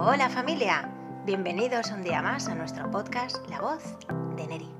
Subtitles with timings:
[0.00, 0.94] Hola familia,
[1.26, 3.82] bienvenidos un día más a nuestro podcast La voz
[4.36, 4.70] de Neri.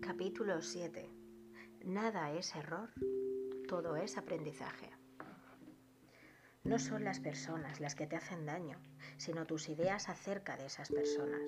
[0.00, 1.10] Capítulo 7.
[1.84, 2.94] Nada es error,
[3.68, 4.90] todo es aprendizaje.
[6.62, 8.80] No son las personas las que te hacen daño,
[9.18, 11.46] sino tus ideas acerca de esas personas.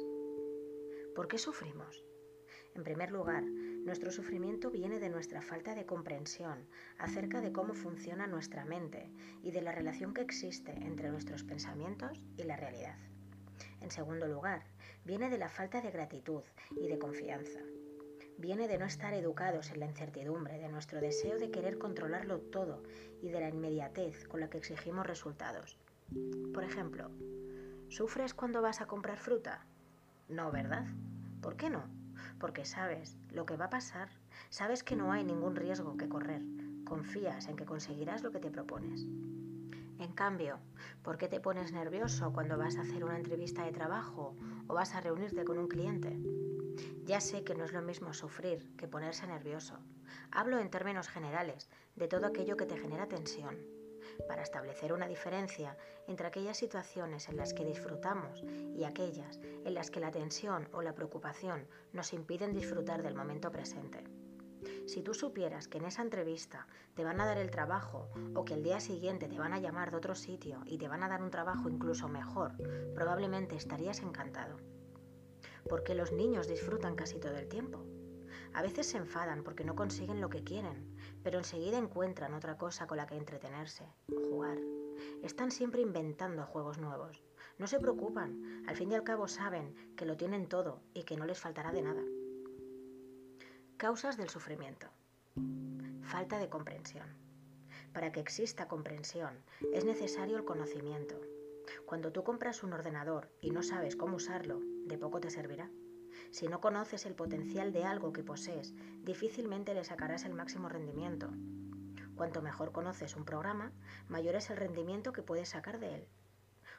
[1.14, 2.04] ¿Por qué sufrimos?
[2.74, 3.44] En primer lugar,
[3.86, 6.66] nuestro sufrimiento viene de nuestra falta de comprensión
[6.98, 9.08] acerca de cómo funciona nuestra mente
[9.44, 12.96] y de la relación que existe entre nuestros pensamientos y la realidad.
[13.80, 14.64] En segundo lugar,
[15.04, 16.42] viene de la falta de gratitud
[16.76, 17.60] y de confianza.
[18.38, 22.82] Viene de no estar educados en la incertidumbre, de nuestro deseo de querer controlarlo todo
[23.22, 25.78] y de la inmediatez con la que exigimos resultados.
[26.52, 27.12] Por ejemplo,
[27.88, 29.64] ¿sufres cuando vas a comprar fruta?
[30.28, 30.86] No, ¿verdad?
[31.40, 31.95] ¿Por qué no?
[32.38, 34.08] Porque sabes lo que va a pasar,
[34.50, 36.42] sabes que no hay ningún riesgo que correr,
[36.84, 39.06] confías en que conseguirás lo que te propones.
[39.98, 40.58] En cambio,
[41.02, 44.94] ¿por qué te pones nervioso cuando vas a hacer una entrevista de trabajo o vas
[44.94, 46.18] a reunirte con un cliente?
[47.04, 49.78] Ya sé que no es lo mismo sufrir que ponerse nervioso.
[50.30, 53.75] Hablo en términos generales de todo aquello que te genera tensión
[54.28, 58.42] para establecer una diferencia entre aquellas situaciones en las que disfrutamos
[58.74, 63.50] y aquellas en las que la tensión o la preocupación nos impiden disfrutar del momento
[63.50, 64.04] presente.
[64.86, 68.54] Si tú supieras que en esa entrevista te van a dar el trabajo o que
[68.54, 71.22] el día siguiente te van a llamar de otro sitio y te van a dar
[71.22, 72.52] un trabajo incluso mejor,
[72.94, 74.56] probablemente estarías encantado.
[75.68, 77.84] Porque los niños disfrutan casi todo el tiempo.
[78.54, 80.95] A veces se enfadan porque no consiguen lo que quieren,
[81.26, 83.84] pero enseguida encuentran otra cosa con la que entretenerse,
[84.30, 84.58] jugar.
[85.24, 87.20] Están siempre inventando juegos nuevos.
[87.58, 91.16] No se preocupan, al fin y al cabo saben que lo tienen todo y que
[91.16, 92.02] no les faltará de nada.
[93.76, 94.86] Causas del sufrimiento.
[96.02, 97.08] Falta de comprensión.
[97.92, 101.20] Para que exista comprensión es necesario el conocimiento.
[101.86, 105.68] Cuando tú compras un ordenador y no sabes cómo usarlo, de poco te servirá.
[106.36, 111.30] Si no conoces el potencial de algo que posees, difícilmente le sacarás el máximo rendimiento.
[112.14, 113.72] Cuanto mejor conoces un programa,
[114.10, 116.08] mayor es el rendimiento que puedes sacar de él.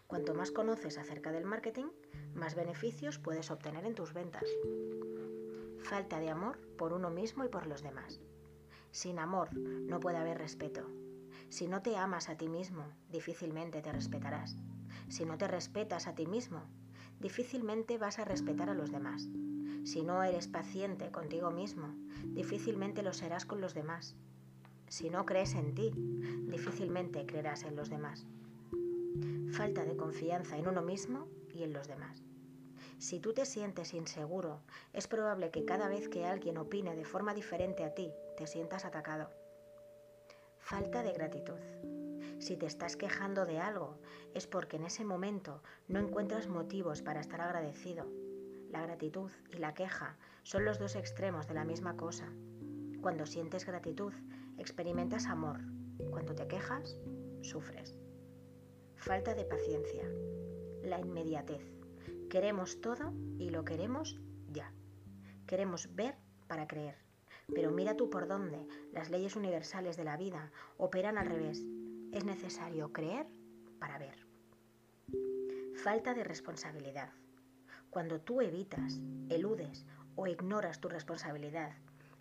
[0.06, 1.88] Cuanto más conoces acerca del marketing,
[2.36, 4.44] más beneficios puedes obtener en tus ventas.
[5.82, 8.22] Falta de amor por uno mismo y por los demás.
[8.92, 10.88] Sin amor no puede haber respeto.
[11.50, 14.56] Si no te amas a ti mismo, difícilmente te respetarás.
[15.10, 16.62] Si no te respetas a ti mismo,
[17.20, 19.28] difícilmente vas a respetar a los demás.
[19.84, 21.96] Si no eres paciente contigo mismo,
[22.26, 24.16] difícilmente lo serás con los demás.
[24.88, 25.92] Si no crees en ti,
[26.50, 28.26] difícilmente creerás en los demás.
[29.52, 32.24] Falta de confianza en uno mismo y en los demás.
[32.98, 34.62] Si tú te sientes inseguro,
[34.94, 38.86] es probable que cada vez que alguien opine de forma diferente a ti, te sientas
[38.86, 39.30] atacado.
[40.60, 41.97] Falta de gratitud.
[42.48, 43.98] Si te estás quejando de algo,
[44.34, 48.08] es porque en ese momento no encuentras motivos para estar agradecido.
[48.70, 52.32] La gratitud y la queja son los dos extremos de la misma cosa.
[53.02, 54.14] Cuando sientes gratitud,
[54.58, 55.60] experimentas amor.
[56.10, 56.98] Cuando te quejas,
[57.42, 58.00] sufres.
[58.96, 60.10] Falta de paciencia.
[60.84, 61.70] La inmediatez.
[62.30, 64.72] Queremos todo y lo queremos ya.
[65.48, 66.16] Queremos ver
[66.48, 66.96] para creer.
[67.54, 71.66] Pero mira tú por dónde las leyes universales de la vida operan al revés
[72.12, 73.28] es necesario creer
[73.80, 74.26] para ver.
[75.76, 77.10] Falta de responsabilidad.
[77.90, 79.86] Cuando tú evitas, eludes
[80.16, 81.72] o ignoras tu responsabilidad,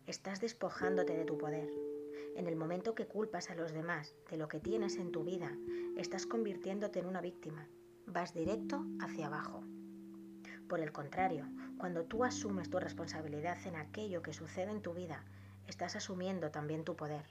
[0.06, 1.68] estás despojándote de tu poder.
[2.36, 5.56] En el momento que culpas a los demás de lo que tienes en tu vida,
[5.96, 7.66] estás convirtiéndote en una víctima.
[8.06, 9.64] Vas directo hacia abajo.
[10.68, 11.46] Por el contrario,
[11.78, 15.24] cuando tú asumes tu responsabilidad en aquello que sucede en tu vida,
[15.66, 17.24] estás asumiendo también tu poder.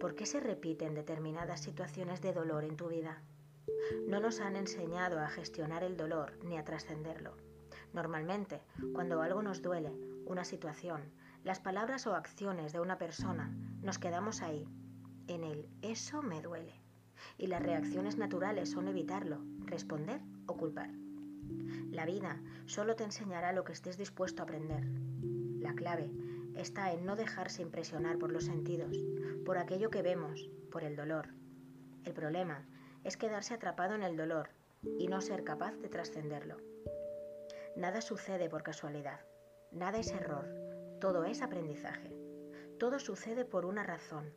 [0.00, 3.22] ¿Por qué se repiten determinadas situaciones de dolor en tu vida?
[4.06, 7.36] No nos han enseñado a gestionar el dolor ni a trascenderlo.
[7.92, 8.60] Normalmente,
[8.92, 9.92] cuando algo nos duele,
[10.26, 11.12] una situación,
[11.44, 14.66] las palabras o acciones de una persona, nos quedamos ahí,
[15.28, 16.74] en el eso me duele.
[17.38, 20.90] Y las reacciones naturales son evitarlo, responder o culpar.
[21.90, 24.84] La vida solo te enseñará lo que estés dispuesto a aprender.
[25.60, 26.10] La clave
[26.56, 28.96] está en no dejarse impresionar por los sentidos,
[29.44, 31.28] por aquello que vemos, por el dolor.
[32.04, 32.66] El problema
[33.02, 34.50] es quedarse atrapado en el dolor
[34.98, 36.56] y no ser capaz de trascenderlo.
[37.76, 39.20] Nada sucede por casualidad,
[39.72, 40.46] nada es error,
[41.00, 42.14] todo es aprendizaje.
[42.78, 44.32] Todo sucede por una razón.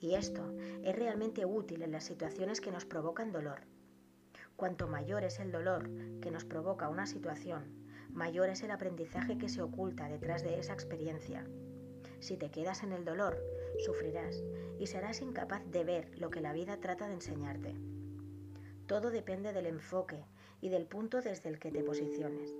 [0.00, 3.60] Y esto es realmente útil en las situaciones que nos provocan dolor.
[4.56, 5.88] Cuanto mayor es el dolor
[6.20, 7.79] que nos provoca una situación,
[8.12, 11.44] mayor es el aprendizaje que se oculta detrás de esa experiencia.
[12.20, 13.42] Si te quedas en el dolor,
[13.78, 14.42] sufrirás
[14.78, 17.74] y serás incapaz de ver lo que la vida trata de enseñarte.
[18.86, 20.24] Todo depende del enfoque
[20.60, 22.54] y del punto desde el que te posiciones.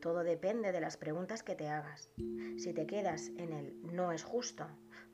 [0.00, 2.10] Todo depende de las preguntas que te hagas.
[2.58, 4.66] Si te quedas en el no es justo,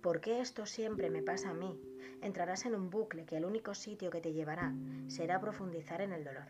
[0.03, 1.81] ¿por qué esto siempre me pasa a mí?
[2.21, 4.75] Entrarás en un bucle que el único sitio que te llevará
[5.09, 6.47] será profundizar en el dolor.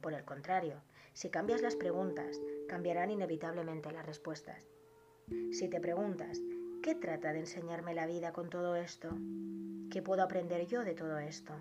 [0.00, 0.80] Por el contrario,
[1.12, 4.68] si cambias las preguntas, cambiarán inevitablemente las respuestas.
[5.52, 6.38] Si te preguntas,
[6.82, 9.10] ¿qué trata de enseñarme la vida con todo esto?
[9.90, 11.54] ¿Qué puedo aprender yo de todo esto?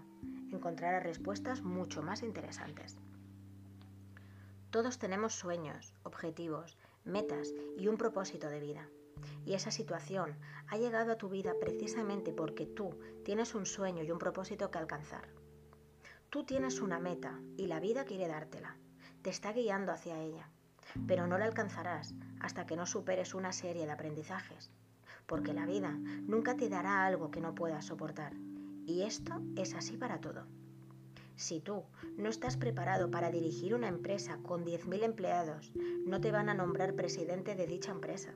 [0.51, 2.97] Encontrarás respuestas mucho más interesantes.
[4.69, 8.87] Todos tenemos sueños, objetivos, metas y un propósito de vida.
[9.45, 10.37] Y esa situación
[10.67, 14.77] ha llegado a tu vida precisamente porque tú tienes un sueño y un propósito que
[14.77, 15.27] alcanzar.
[16.29, 18.77] Tú tienes una meta y la vida quiere dártela.
[19.21, 20.49] Te está guiando hacia ella.
[21.07, 24.71] Pero no la alcanzarás hasta que no superes una serie de aprendizajes.
[25.27, 28.33] Porque la vida nunca te dará algo que no puedas soportar.
[28.87, 30.47] Y esto es así para todo.
[31.35, 31.83] Si tú
[32.17, 35.71] no estás preparado para dirigir una empresa con 10.000 empleados,
[36.05, 38.33] no te van a nombrar presidente de dicha empresa.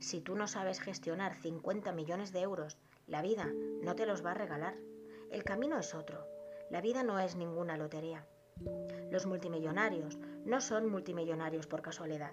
[0.00, 2.76] Si tú no sabes gestionar 50 millones de euros,
[3.06, 3.50] la vida
[3.82, 4.74] no te los va a regalar.
[5.30, 6.26] El camino es otro.
[6.70, 8.26] La vida no es ninguna lotería.
[9.10, 12.32] Los multimillonarios no son multimillonarios por casualidad.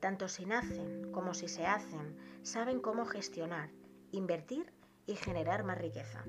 [0.00, 3.70] Tanto si nacen como si se hacen, saben cómo gestionar,
[4.12, 4.72] invertir
[5.06, 6.24] y generar más riqueza.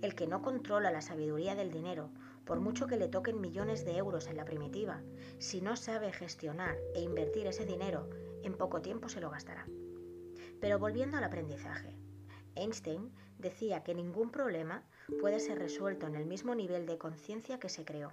[0.00, 2.10] El que no controla la sabiduría del dinero,
[2.46, 5.02] por mucho que le toquen millones de euros en la primitiva,
[5.38, 8.08] si no sabe gestionar e invertir ese dinero,
[8.42, 9.66] en poco tiempo se lo gastará.
[10.60, 11.94] Pero volviendo al aprendizaje,
[12.54, 14.82] Einstein decía que ningún problema
[15.20, 18.12] puede ser resuelto en el mismo nivel de conciencia que se creó.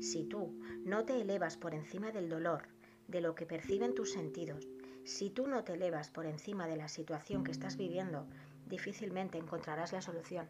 [0.00, 0.54] Si tú
[0.84, 2.68] no te elevas por encima del dolor,
[3.08, 4.68] de lo que perciben tus sentidos,
[5.04, 8.26] si tú no te elevas por encima de la situación que estás viviendo,
[8.66, 10.48] difícilmente encontrarás la solución.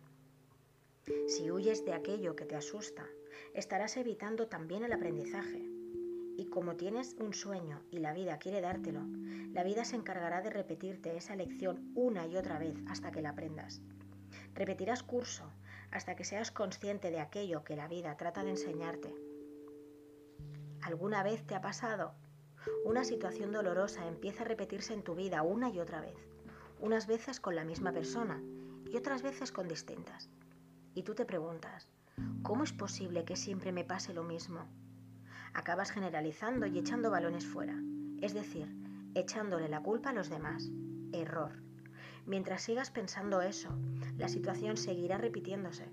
[1.26, 3.06] Si huyes de aquello que te asusta,
[3.52, 5.62] estarás evitando también el aprendizaje.
[6.36, 9.02] Y como tienes un sueño y la vida quiere dártelo,
[9.52, 13.30] la vida se encargará de repetirte esa lección una y otra vez hasta que la
[13.30, 13.82] aprendas.
[14.54, 15.50] Repetirás curso
[15.90, 19.14] hasta que seas consciente de aquello que la vida trata de enseñarte.
[20.82, 22.14] ¿Alguna vez te ha pasado?
[22.84, 26.16] Una situación dolorosa empieza a repetirse en tu vida una y otra vez,
[26.80, 28.42] unas veces con la misma persona
[28.90, 30.30] y otras veces con distintas.
[30.94, 31.88] Y tú te preguntas,
[32.42, 34.66] ¿cómo es posible que siempre me pase lo mismo?
[35.52, 37.76] Acabas generalizando y echando balones fuera,
[38.20, 38.68] es decir,
[39.14, 40.68] echándole la culpa a los demás.
[41.12, 41.63] Error.
[42.26, 43.68] Mientras sigas pensando eso,
[44.16, 45.84] la situación seguirá repitiéndose.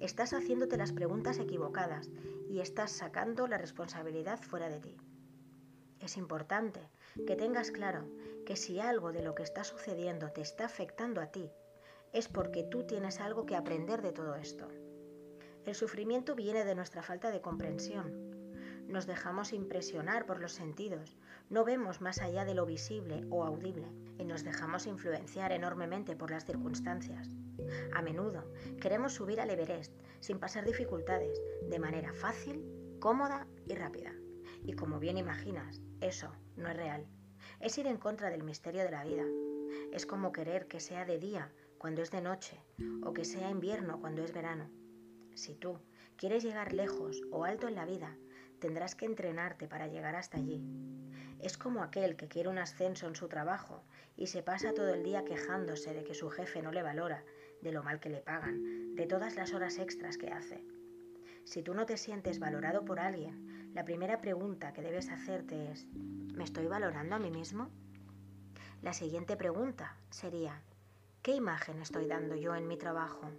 [0.00, 2.10] Estás haciéndote las preguntas equivocadas
[2.48, 4.96] y estás sacando la responsabilidad fuera de ti.
[6.00, 6.80] Es importante
[7.26, 8.08] que tengas claro
[8.46, 11.50] que si algo de lo que está sucediendo te está afectando a ti,
[12.12, 14.68] es porque tú tienes algo que aprender de todo esto.
[15.66, 18.27] El sufrimiento viene de nuestra falta de comprensión.
[18.88, 21.18] Nos dejamos impresionar por los sentidos,
[21.50, 23.86] no vemos más allá de lo visible o audible
[24.18, 27.28] y nos dejamos influenciar enormemente por las circunstancias.
[27.92, 28.50] A menudo
[28.80, 31.38] queremos subir al Everest sin pasar dificultades,
[31.68, 32.64] de manera fácil,
[32.98, 34.14] cómoda y rápida.
[34.64, 37.06] Y como bien imaginas, eso no es real.
[37.60, 39.24] Es ir en contra del misterio de la vida.
[39.92, 42.58] Es como querer que sea de día cuando es de noche
[43.02, 44.70] o que sea invierno cuando es verano.
[45.34, 45.78] Si tú
[46.16, 48.16] quieres llegar lejos o alto en la vida,
[48.60, 50.62] tendrás que entrenarte para llegar hasta allí.
[51.40, 53.82] Es como aquel que quiere un ascenso en su trabajo
[54.16, 57.24] y se pasa todo el día quejándose de que su jefe no le valora,
[57.62, 60.64] de lo mal que le pagan, de todas las horas extras que hace.
[61.44, 65.86] Si tú no te sientes valorado por alguien, la primera pregunta que debes hacerte es,
[66.34, 67.70] ¿me estoy valorando a mí mismo?
[68.82, 70.62] La siguiente pregunta sería,
[71.22, 73.30] ¿Qué imagen estoy dando yo en mi trabajo?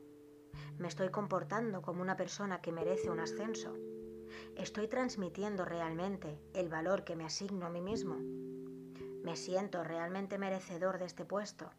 [0.78, 3.76] ¿Me estoy comportando como una persona que merece un ascenso?
[4.56, 8.16] ¿Estoy transmitiendo realmente el valor que me asigno a mí mismo?
[9.24, 11.70] ¿Me siento realmente merecedor de este puesto?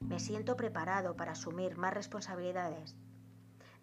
[0.00, 2.96] ¿Me siento preparado para asumir más responsabilidades?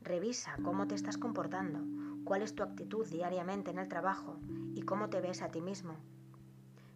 [0.01, 1.79] Revisa cómo te estás comportando,
[2.23, 4.39] cuál es tu actitud diariamente en el trabajo
[4.73, 5.95] y cómo te ves a ti mismo.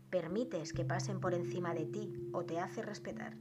[0.10, 3.36] ¿Permites que pasen por encima de ti o te haces respetar?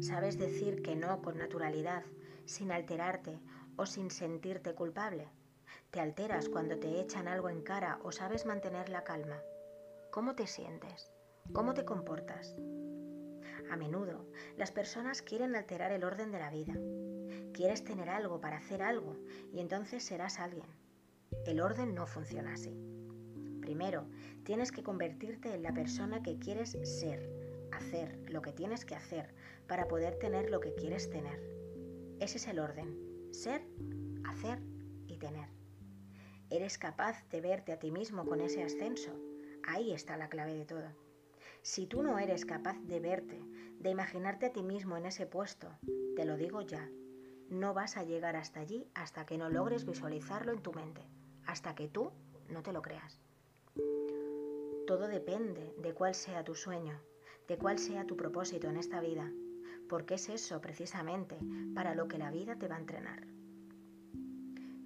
[0.00, 2.04] Sabes decir que no con naturalidad,
[2.44, 3.38] sin alterarte
[3.76, 5.28] o sin sentirte culpable.
[5.94, 9.40] Te alteras cuando te echan algo en cara o sabes mantener la calma.
[10.10, 11.12] ¿Cómo te sientes?
[11.52, 12.56] ¿Cómo te comportas?
[13.70, 16.74] A menudo, las personas quieren alterar el orden de la vida.
[17.52, 19.16] Quieres tener algo para hacer algo
[19.52, 20.66] y entonces serás alguien.
[21.46, 22.76] El orden no funciona así.
[23.60, 24.08] Primero,
[24.42, 27.30] tienes que convertirte en la persona que quieres ser
[27.70, 29.32] hacer lo que tienes que hacer
[29.68, 31.40] para poder tener lo que quieres tener.
[32.18, 33.30] Ese es el orden.
[33.30, 33.62] Ser,
[34.24, 34.58] hacer
[35.06, 35.53] y tener.
[36.50, 39.12] ¿Eres capaz de verte a ti mismo con ese ascenso?
[39.66, 40.88] Ahí está la clave de todo.
[41.62, 43.40] Si tú no eres capaz de verte,
[43.80, 45.68] de imaginarte a ti mismo en ese puesto,
[46.14, 46.88] te lo digo ya,
[47.48, 51.02] no vas a llegar hasta allí hasta que no logres visualizarlo en tu mente,
[51.46, 52.12] hasta que tú
[52.50, 53.20] no te lo creas.
[54.86, 57.00] Todo depende de cuál sea tu sueño,
[57.48, 59.32] de cuál sea tu propósito en esta vida,
[59.88, 61.38] porque es eso precisamente
[61.74, 63.26] para lo que la vida te va a entrenar.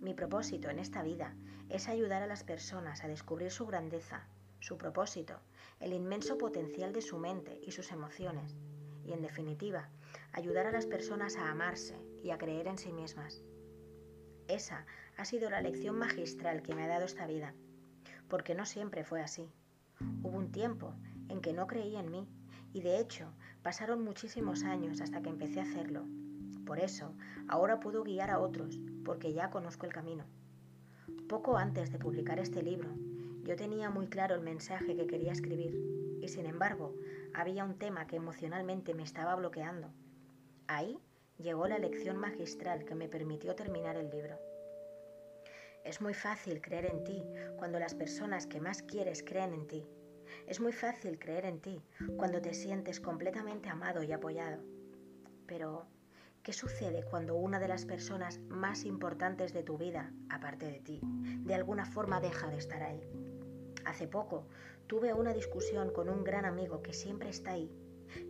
[0.00, 1.34] Mi propósito en esta vida
[1.68, 4.26] es ayudar a las personas a descubrir su grandeza,
[4.60, 5.40] su propósito,
[5.80, 8.56] el inmenso potencial de su mente y sus emociones,
[9.04, 9.88] y en definitiva,
[10.32, 13.42] ayudar a las personas a amarse y a creer en sí mismas.
[14.48, 17.54] Esa ha sido la lección magistral que me ha dado esta vida,
[18.28, 19.50] porque no siempre fue así.
[20.22, 20.94] Hubo un tiempo
[21.28, 22.26] en que no creí en mí
[22.72, 23.32] y de hecho
[23.62, 26.06] pasaron muchísimos años hasta que empecé a hacerlo.
[26.64, 27.14] Por eso,
[27.48, 30.24] ahora puedo guiar a otros, porque ya conozco el camino.
[31.28, 32.88] Poco antes de publicar este libro,
[33.42, 35.78] yo tenía muy claro el mensaje que quería escribir
[36.22, 36.94] y sin embargo
[37.34, 39.90] había un tema que emocionalmente me estaba bloqueando.
[40.68, 40.98] Ahí
[41.36, 44.38] llegó la lección magistral que me permitió terminar el libro.
[45.84, 47.22] Es muy fácil creer en ti
[47.58, 49.86] cuando las personas que más quieres creen en ti.
[50.46, 51.82] Es muy fácil creer en ti
[52.16, 54.62] cuando te sientes completamente amado y apoyado.
[55.46, 55.86] Pero,
[56.42, 61.00] ¿qué sucede cuando una de las personas más importantes de tu vida, aparte de ti,
[61.02, 63.00] de alguna forma deja de estar ahí?
[63.84, 64.46] Hace poco
[64.86, 67.70] tuve una discusión con un gran amigo que siempre está ahí,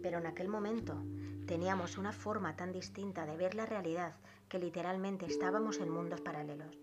[0.03, 1.03] pero en aquel momento
[1.47, 4.15] teníamos una forma tan distinta de ver la realidad
[4.49, 6.79] que literalmente estábamos en mundos paralelos.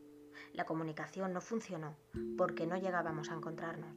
[0.53, 1.97] La comunicación no funcionó
[2.37, 3.95] porque no llegábamos a encontrarnos.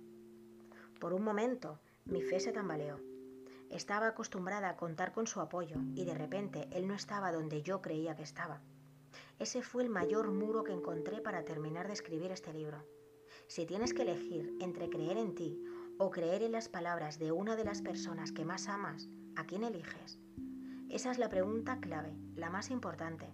[1.00, 2.98] Por un momento mi fe se tambaleó.
[3.70, 7.82] Estaba acostumbrada a contar con su apoyo y de repente él no estaba donde yo
[7.82, 8.62] creía que estaba.
[9.38, 12.84] Ese fue el mayor muro que encontré para terminar de escribir este libro.
[13.46, 15.62] Si tienes que elegir entre creer en ti
[15.98, 19.64] o creer en las palabras de una de las personas que más amas, ¿a quién
[19.64, 20.18] eliges?
[20.88, 23.28] Esa es la pregunta clave, la más importante.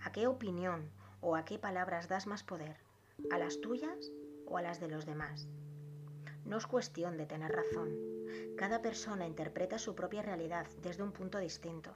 [0.00, 2.76] ¿A qué opinión o a qué palabras das más poder?
[3.30, 4.12] ¿A las tuyas
[4.46, 5.48] o a las de los demás?
[6.48, 7.90] No es cuestión de tener razón.
[8.56, 11.92] Cada persona interpreta su propia realidad desde un punto distinto.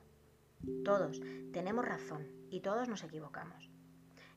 [0.84, 1.22] Todos
[1.54, 3.70] tenemos razón y todos nos equivocamos.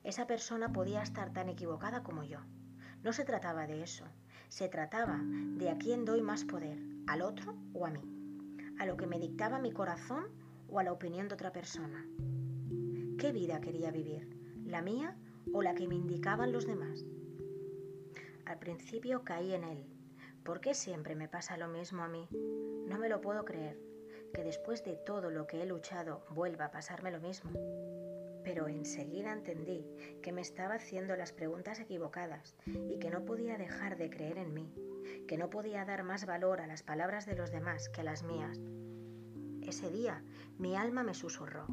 [0.05, 2.39] Esa persona podía estar tan equivocada como yo.
[3.03, 4.05] No se trataba de eso,
[4.47, 8.01] se trataba de a quién doy más poder, al otro o a mí,
[8.79, 10.27] a lo que me dictaba mi corazón
[10.69, 12.07] o a la opinión de otra persona.
[13.19, 14.29] ¿Qué vida quería vivir?
[14.63, 15.17] ¿La mía
[15.51, 17.03] o la que me indicaban los demás?
[18.45, 19.94] Al principio caí en él.
[20.45, 22.29] ¿Por qué siempre me pasa lo mismo a mí?
[22.87, 23.77] No me lo puedo creer,
[24.33, 27.51] que después de todo lo que he luchado vuelva a pasarme lo mismo
[28.45, 29.83] pero enseguida entendí
[30.21, 34.53] que me estaba haciendo las preguntas equivocadas y que no podía dejar de creer en
[34.53, 34.71] mí,
[35.27, 38.21] que no podía dar más valor a las palabras de los demás que a las
[38.21, 38.59] mías.
[39.63, 40.23] Ese día
[40.59, 41.65] mi alma me susurró,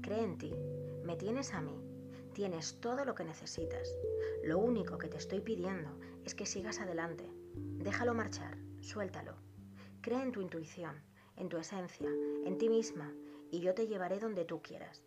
[0.00, 0.54] cree en ti,
[1.02, 1.76] me tienes a mí,
[2.34, 3.92] tienes todo lo que necesitas.
[4.44, 9.34] Lo único que te estoy pidiendo es que sigas adelante, déjalo marchar, suéltalo.
[10.00, 10.96] Cree en tu intuición,
[11.36, 12.08] en tu esencia,
[12.44, 13.12] en ti misma,
[13.50, 15.04] y yo te llevaré donde tú quieras.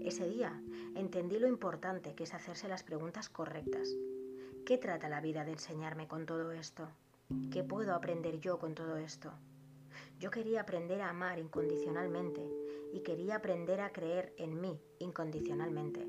[0.00, 0.62] Ese día
[0.94, 3.88] entendí lo importante que es hacerse las preguntas correctas.
[4.66, 6.88] ¿Qué trata la vida de enseñarme con todo esto?
[7.50, 9.32] ¿Qué puedo aprender yo con todo esto?
[10.18, 12.46] Yo quería aprender a amar incondicionalmente
[12.92, 16.06] y quería aprender a creer en mí incondicionalmente.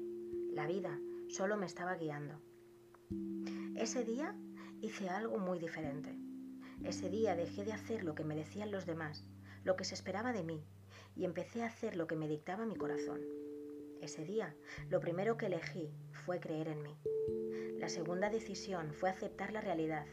[0.52, 2.40] La vida solo me estaba guiando.
[3.76, 4.36] Ese día
[4.86, 6.16] hice algo muy diferente.
[6.84, 9.28] Ese día dejé de hacer lo que me decían los demás,
[9.64, 10.64] lo que se esperaba de mí,
[11.16, 13.20] y empecé a hacer lo que me dictaba mi corazón.
[14.00, 14.56] Ese día,
[14.90, 16.96] lo primero que elegí fue creer en mí.
[17.80, 20.06] La segunda decisión fue aceptar la realidad,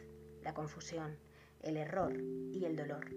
[0.43, 1.19] la confusión,
[1.61, 2.15] el error
[2.51, 3.11] y el dolor.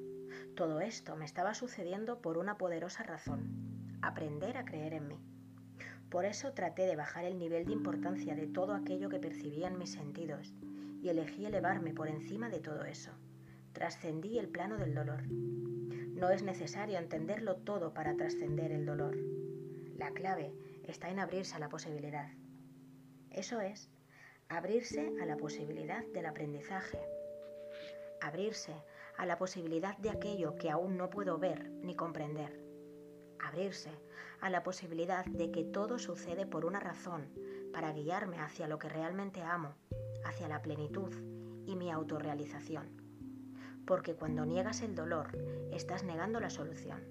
[0.55, 5.19] Todo esto me estaba sucediendo por una poderosa razón, aprender a creer en mí.
[6.09, 9.77] Por eso traté de bajar el nivel de importancia de todo aquello que percibía en
[9.77, 10.53] mis sentidos
[11.05, 13.11] y elegí elevarme por encima de todo eso.
[13.73, 15.21] Trascendí el plano del dolor.
[15.27, 19.15] No es necesario entenderlo todo para trascender el dolor.
[19.97, 20.51] La clave
[20.83, 22.27] está en abrirse a la posibilidad.
[23.29, 23.91] Eso es,
[24.49, 26.99] abrirse a la posibilidad del aprendizaje.
[28.19, 28.73] Abrirse
[29.15, 32.59] a la posibilidad de aquello que aún no puedo ver ni comprender.
[33.39, 33.91] Abrirse
[34.41, 37.29] a la posibilidad de que todo sucede por una razón
[37.71, 39.75] para guiarme hacia lo que realmente amo,
[40.25, 41.13] hacia la plenitud
[41.65, 42.89] y mi autorrealización.
[43.85, 45.37] Porque cuando niegas el dolor,
[45.71, 47.01] estás negando la solución.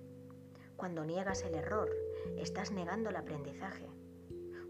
[0.76, 1.88] Cuando niegas el error,
[2.36, 3.88] estás negando el aprendizaje.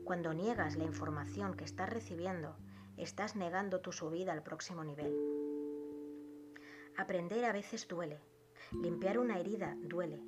[0.04, 2.56] Cuando niegas la información que estás recibiendo,
[2.98, 5.16] estás negando tu subida al próximo nivel.
[6.96, 8.20] Aprender a veces duele.
[8.70, 10.20] Limpiar una herida duele.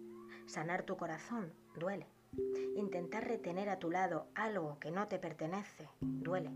[0.47, 2.07] Sanar tu corazón duele.
[2.75, 6.51] Intentar retener a tu lado algo que no te pertenece duele.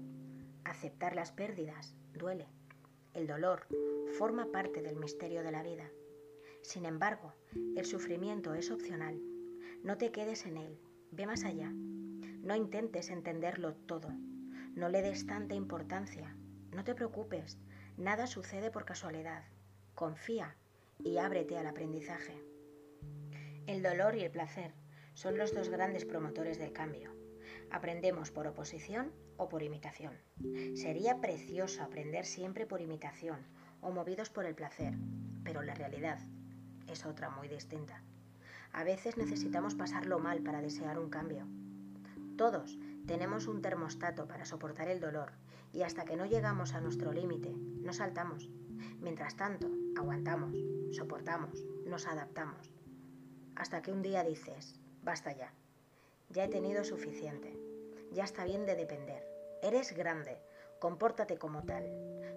[0.65, 2.47] Aceptar las pérdidas duele.
[3.15, 3.67] El dolor
[4.19, 5.91] forma parte del misterio de la vida.
[6.63, 7.33] Sin embargo,
[7.77, 9.21] el sufrimiento es opcional.
[9.83, 10.79] No te quedes en él,
[11.11, 11.71] ve más allá.
[11.71, 14.11] No intentes entenderlo todo.
[14.75, 16.37] No le des tanta importancia.
[16.73, 17.59] No te preocupes,
[17.97, 19.45] nada sucede por casualidad.
[19.95, 20.57] Confía
[21.03, 22.43] y ábrete al aprendizaje.
[23.67, 24.73] El dolor y el placer
[25.15, 27.13] son los dos grandes promotores del cambio.
[27.71, 30.13] Aprendemos por oposición o por imitación.
[30.75, 33.41] Sería precioso aprender siempre por imitación
[33.81, 34.93] o movidos por el placer,
[35.43, 36.19] pero la realidad
[36.87, 38.03] es otra muy distinta.
[38.73, 41.47] A veces necesitamos pasarlo mal para desear un cambio.
[42.37, 45.33] Todos tenemos un termostato para soportar el dolor
[45.73, 48.51] y hasta que no llegamos a nuestro límite, no saltamos.
[49.01, 50.55] Mientras tanto, aguantamos,
[50.93, 52.75] soportamos, nos adaptamos.
[53.57, 55.55] Hasta que un día dices, basta ya,
[56.29, 57.59] ya he tenido suficiente,
[58.13, 59.30] ya está bien de depender,
[59.63, 60.39] eres grande,
[60.79, 61.85] compórtate como tal,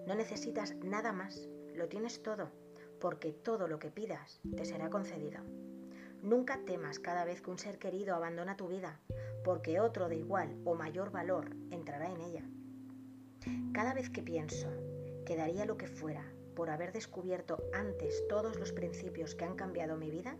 [0.06, 2.50] no necesitas nada más, lo tienes todo,
[3.00, 5.40] porque todo lo que pidas te será concedido.
[6.22, 9.00] Nunca temas cada vez que un ser querido abandona tu vida,
[9.44, 12.42] porque otro de igual o mayor valor entrará en ella.
[13.72, 14.68] Cada vez que pienso
[15.26, 19.96] que daría lo que fuera por haber descubierto antes todos los principios que han cambiado
[19.96, 20.36] mi vida,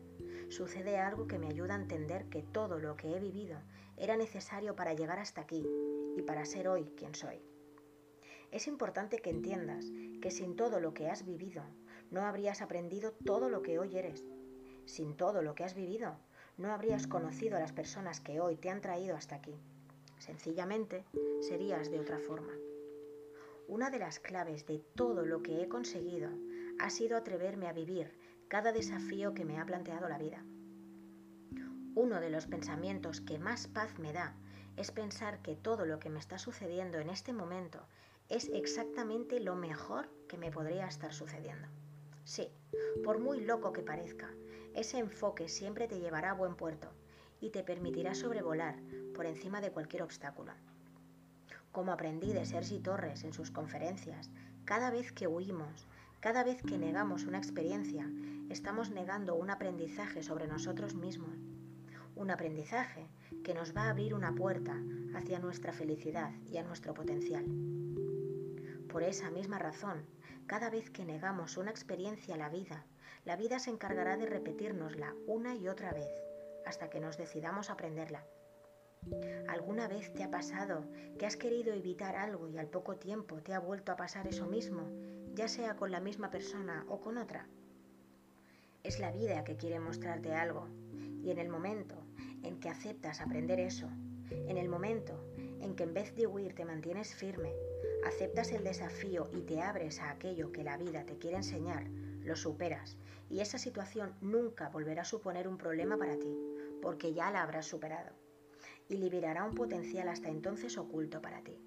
[0.49, 3.59] sucede algo que me ayuda a entender que todo lo que he vivido
[3.97, 5.67] era necesario para llegar hasta aquí
[6.17, 7.41] y para ser hoy quien soy.
[8.51, 9.87] Es importante que entiendas
[10.21, 11.65] que sin todo lo que has vivido,
[12.11, 14.25] no habrías aprendido todo lo que hoy eres.
[14.87, 16.17] Sin todo lo que has vivido,
[16.57, 19.55] no habrías conocido a las personas que hoy te han traído hasta aquí.
[20.19, 21.05] Sencillamente,
[21.41, 22.53] serías de otra forma.
[23.67, 26.31] Una de las claves de todo lo que he conseguido
[26.79, 28.13] ha sido atreverme a vivir
[28.49, 30.45] cada desafío que me ha planteado la vida.
[31.95, 34.37] Uno de los pensamientos que más paz me da
[34.77, 37.81] es pensar que todo lo que me está sucediendo en este momento
[38.29, 41.69] es exactamente lo mejor que me podría estar sucediendo.
[42.25, 42.49] Sí,
[43.05, 44.31] por muy loco que parezca,
[44.75, 46.89] ese enfoque siempre te llevará a buen puerto
[47.41, 48.77] y te permitirá sobrevolar
[49.15, 50.53] por encima de cualquier obstáculo.
[51.71, 54.31] Como aprendí de Sergi Torres en sus conferencias,
[54.65, 55.87] cada vez que huimos,
[56.21, 58.11] cada vez que negamos una experiencia,
[58.49, 61.37] estamos negando un aprendizaje sobre nosotros mismos.
[62.17, 63.09] Un aprendizaje
[63.43, 64.81] que nos va a abrir una puerta
[65.15, 67.45] hacia nuestra felicidad y a nuestro potencial.
[68.89, 70.07] Por esa misma razón,
[70.47, 72.87] cada vez que negamos una experiencia a la vida,
[73.25, 76.11] la vida se encargará de repetirnosla una y otra vez
[76.67, 78.25] hasta que nos decidamos aprenderla.
[79.49, 80.87] ¿Alguna vez te ha pasado
[81.19, 84.47] que has querido evitar algo y al poco tiempo te ha vuelto a pasar eso
[84.47, 84.91] mismo,
[85.35, 87.47] ya sea con la misma persona o con otra?
[88.83, 90.69] Es la vida que quiere mostrarte algo
[91.23, 92.04] y en el momento
[92.45, 93.89] en que aceptas aprender eso,
[94.31, 95.25] en el momento
[95.61, 97.53] en que en vez de huir te mantienes firme,
[98.05, 101.89] aceptas el desafío y te abres a aquello que la vida te quiere enseñar,
[102.23, 102.97] lo superas
[103.31, 106.37] y esa situación nunca volverá a suponer un problema para ti,
[106.83, 108.13] porque ya la habrás superado
[108.89, 111.59] y liberará un potencial hasta entonces oculto para ti.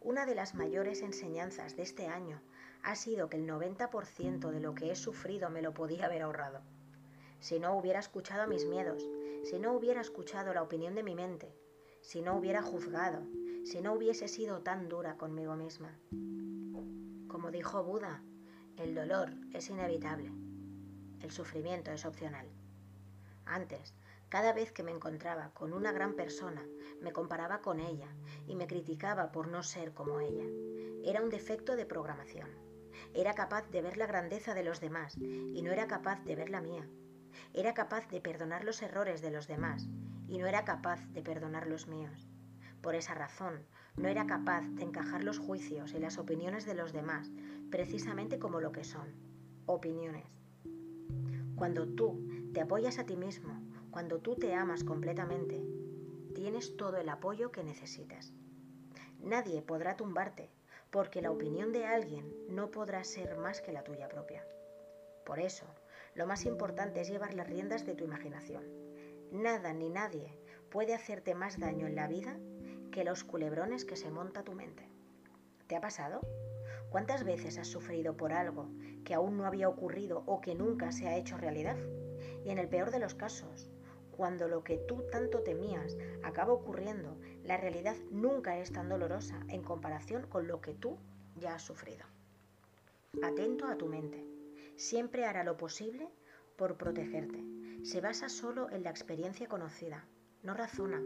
[0.00, 2.40] Una de las mayores enseñanzas de este año
[2.82, 6.60] ha sido que el 90% de lo que he sufrido me lo podía haber ahorrado.
[7.40, 9.04] Si no hubiera escuchado a mis miedos,
[9.44, 11.54] si no hubiera escuchado la opinión de mi mente,
[12.00, 13.22] si no hubiera juzgado,
[13.64, 15.98] si no hubiese sido tan dura conmigo misma.
[17.28, 18.22] Como dijo Buda,
[18.76, 20.30] el dolor es inevitable,
[21.20, 22.46] el sufrimiento es opcional.
[23.44, 23.94] Antes,
[24.28, 26.62] cada vez que me encontraba con una gran persona,
[27.00, 28.08] me comparaba con ella
[28.46, 30.44] y me criticaba por no ser como ella.
[31.02, 32.50] Era un defecto de programación.
[33.14, 36.50] Era capaz de ver la grandeza de los demás y no era capaz de ver
[36.50, 36.86] la mía.
[37.54, 39.88] Era capaz de perdonar los errores de los demás
[40.28, 42.28] y no era capaz de perdonar los míos.
[42.82, 46.92] Por esa razón, no era capaz de encajar los juicios y las opiniones de los
[46.92, 47.30] demás
[47.70, 49.08] precisamente como lo que son,
[49.66, 50.26] opiniones.
[51.56, 55.66] Cuando tú te apoyas a ti mismo, cuando tú te amas completamente,
[56.34, 58.32] tienes todo el apoyo que necesitas.
[59.18, 60.50] Nadie podrá tumbarte,
[60.90, 64.46] porque la opinión de alguien no podrá ser más que la tuya propia.
[65.26, 65.66] Por eso,
[66.18, 68.64] lo más importante es llevar las riendas de tu imaginación.
[69.30, 70.36] Nada ni nadie
[70.68, 72.36] puede hacerte más daño en la vida
[72.90, 74.82] que los culebrones que se monta tu mente.
[75.68, 76.20] ¿Te ha pasado?
[76.90, 78.68] ¿Cuántas veces has sufrido por algo
[79.04, 81.76] que aún no había ocurrido o que nunca se ha hecho realidad?
[82.44, 83.70] Y en el peor de los casos,
[84.10, 89.62] cuando lo que tú tanto temías acaba ocurriendo, la realidad nunca es tan dolorosa en
[89.62, 90.98] comparación con lo que tú
[91.36, 92.06] ya has sufrido.
[93.22, 94.37] Atento a tu mente.
[94.78, 96.08] Siempre hará lo posible
[96.56, 97.44] por protegerte.
[97.82, 100.06] Se basa solo en la experiencia conocida,
[100.44, 101.02] no razona.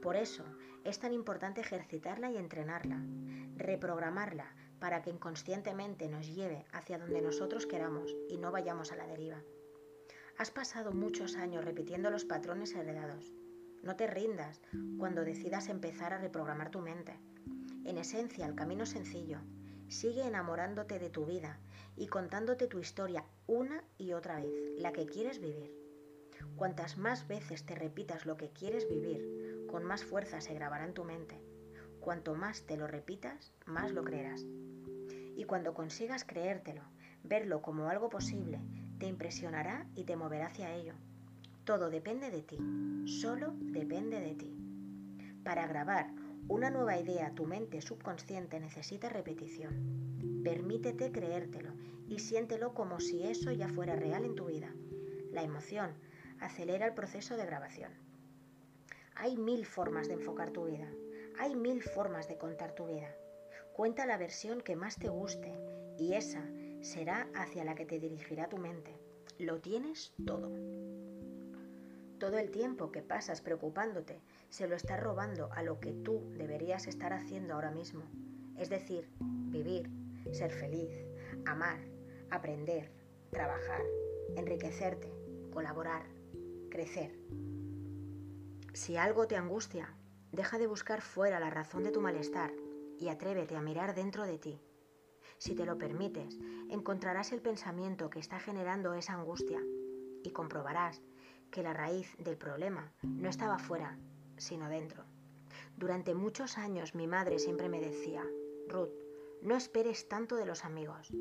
[0.00, 0.42] Por eso
[0.84, 2.98] es tan importante ejercitarla y entrenarla,
[3.56, 9.06] reprogramarla para que inconscientemente nos lleve hacia donde nosotros queramos y no vayamos a la
[9.06, 9.42] deriva.
[10.38, 13.34] Has pasado muchos años repitiendo los patrones heredados.
[13.82, 14.62] No te rindas
[14.98, 17.20] cuando decidas empezar a reprogramar tu mente.
[17.84, 19.40] En esencia, el camino sencillo.
[19.88, 21.60] Sigue enamorándote de tu vida
[22.00, 25.76] y contándote tu historia una y otra vez, la que quieres vivir.
[26.56, 30.94] Cuantas más veces te repitas lo que quieres vivir, con más fuerza se grabará en
[30.94, 31.38] tu mente.
[32.00, 34.46] Cuanto más te lo repitas, más lo creerás.
[35.36, 36.80] Y cuando consigas creértelo,
[37.22, 38.60] verlo como algo posible,
[38.98, 40.94] te impresionará y te moverá hacia ello.
[41.64, 42.56] Todo depende de ti,
[43.04, 44.56] solo depende de ti.
[45.44, 46.10] Para grabar
[46.48, 50.40] una nueva idea, tu mente subconsciente necesita repetición.
[50.42, 51.69] Permítete creértelo
[52.10, 54.74] y siéntelo como si eso ya fuera real en tu vida.
[55.30, 55.94] La emoción
[56.40, 57.92] acelera el proceso de grabación.
[59.14, 60.92] Hay mil formas de enfocar tu vida.
[61.38, 63.14] Hay mil formas de contar tu vida.
[63.72, 65.54] Cuenta la versión que más te guste
[65.98, 66.44] y esa
[66.80, 68.98] será hacia la que te dirigirá tu mente.
[69.38, 70.50] Lo tienes todo.
[72.18, 76.88] Todo el tiempo que pasas preocupándote se lo estás robando a lo que tú deberías
[76.88, 78.02] estar haciendo ahora mismo.
[78.58, 79.88] Es decir, vivir,
[80.32, 80.90] ser feliz,
[81.46, 81.78] amar,
[82.30, 82.92] aprender,
[83.30, 83.82] trabajar,
[84.36, 85.12] enriquecerte,
[85.52, 86.06] colaborar,
[86.70, 87.18] crecer.
[88.72, 89.94] Si algo te angustia,
[90.32, 92.52] deja de buscar fuera la razón de tu malestar
[92.98, 94.60] y atrévete a mirar dentro de ti.
[95.38, 96.38] Si te lo permites,
[96.68, 99.60] encontrarás el pensamiento que está generando esa angustia
[100.22, 101.02] y comprobarás
[101.50, 103.98] que la raíz del problema no estaba fuera,
[104.36, 105.04] sino dentro.
[105.76, 108.24] Durante muchos años mi madre siempre me decía,
[108.68, 108.90] Ruth,
[109.42, 111.12] no esperes tanto de los amigos.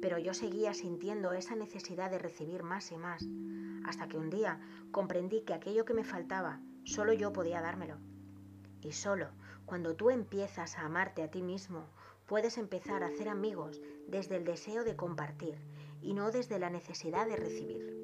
[0.00, 3.24] Pero yo seguía sintiendo esa necesidad de recibir más y más,
[3.84, 7.98] hasta que un día comprendí que aquello que me faltaba, solo yo podía dármelo.
[8.80, 9.28] Y solo
[9.66, 11.84] cuando tú empiezas a amarte a ti mismo,
[12.26, 15.58] puedes empezar a hacer amigos desde el deseo de compartir
[16.00, 17.94] y no desde la necesidad de recibir.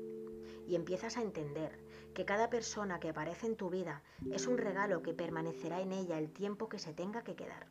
[0.66, 1.78] Y empiezas a entender
[2.14, 6.18] que cada persona que aparece en tu vida es un regalo que permanecerá en ella
[6.18, 7.66] el tiempo que se tenga que quedar.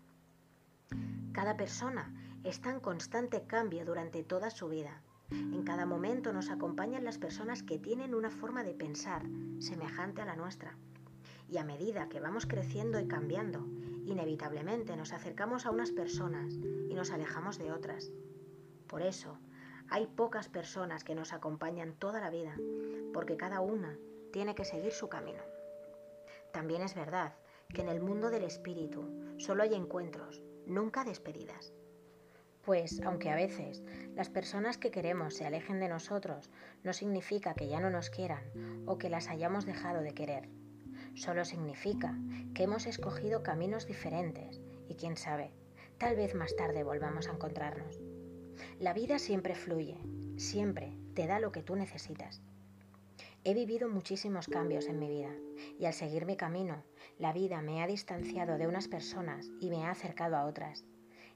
[1.34, 5.02] Cada persona está en constante cambio durante toda su vida.
[5.32, 9.24] En cada momento nos acompañan las personas que tienen una forma de pensar
[9.58, 10.78] semejante a la nuestra.
[11.50, 13.66] Y a medida que vamos creciendo y cambiando,
[14.06, 18.12] inevitablemente nos acercamos a unas personas y nos alejamos de otras.
[18.86, 19.40] Por eso,
[19.90, 22.56] hay pocas personas que nos acompañan toda la vida,
[23.12, 23.98] porque cada una
[24.32, 25.42] tiene que seguir su camino.
[26.52, 27.34] También es verdad
[27.70, 31.74] que en el mundo del espíritu solo hay encuentros, nunca despedidas.
[32.64, 33.84] Pues aunque a veces
[34.16, 36.50] las personas que queremos se alejen de nosotros,
[36.84, 38.44] no significa que ya no nos quieran
[38.86, 40.50] o que las hayamos dejado de querer.
[41.16, 42.18] Solo significa
[42.56, 45.52] que hemos escogido caminos diferentes y quién sabe,
[45.98, 48.00] tal vez más tarde volvamos a encontrarnos.
[48.80, 49.98] La vida siempre fluye,
[50.38, 52.42] siempre te da lo que tú necesitas.
[53.44, 55.36] He vivido muchísimos cambios en mi vida
[55.78, 56.84] y al seguir mi camino,
[57.24, 60.84] la vida me ha distanciado de unas personas y me ha acercado a otras.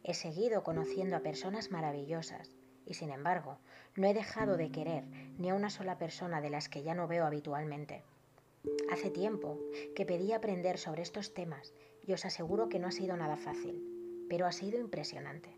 [0.03, 3.59] He seguido conociendo a personas maravillosas y sin embargo
[3.95, 5.05] no he dejado de querer
[5.37, 8.03] ni a una sola persona de las que ya no veo habitualmente.
[8.91, 9.61] Hace tiempo
[9.95, 11.73] que pedí aprender sobre estos temas
[12.05, 13.81] y os aseguro que no ha sido nada fácil,
[14.27, 15.57] pero ha sido impresionante.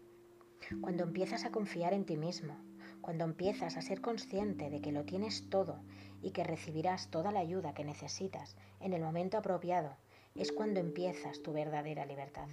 [0.80, 2.56] Cuando empiezas a confiar en ti mismo,
[3.02, 5.82] cuando empiezas a ser consciente de que lo tienes todo
[6.22, 9.98] y que recibirás toda la ayuda que necesitas en el momento apropiado,
[10.36, 12.48] es cuando empiezas tu verdadera libertad.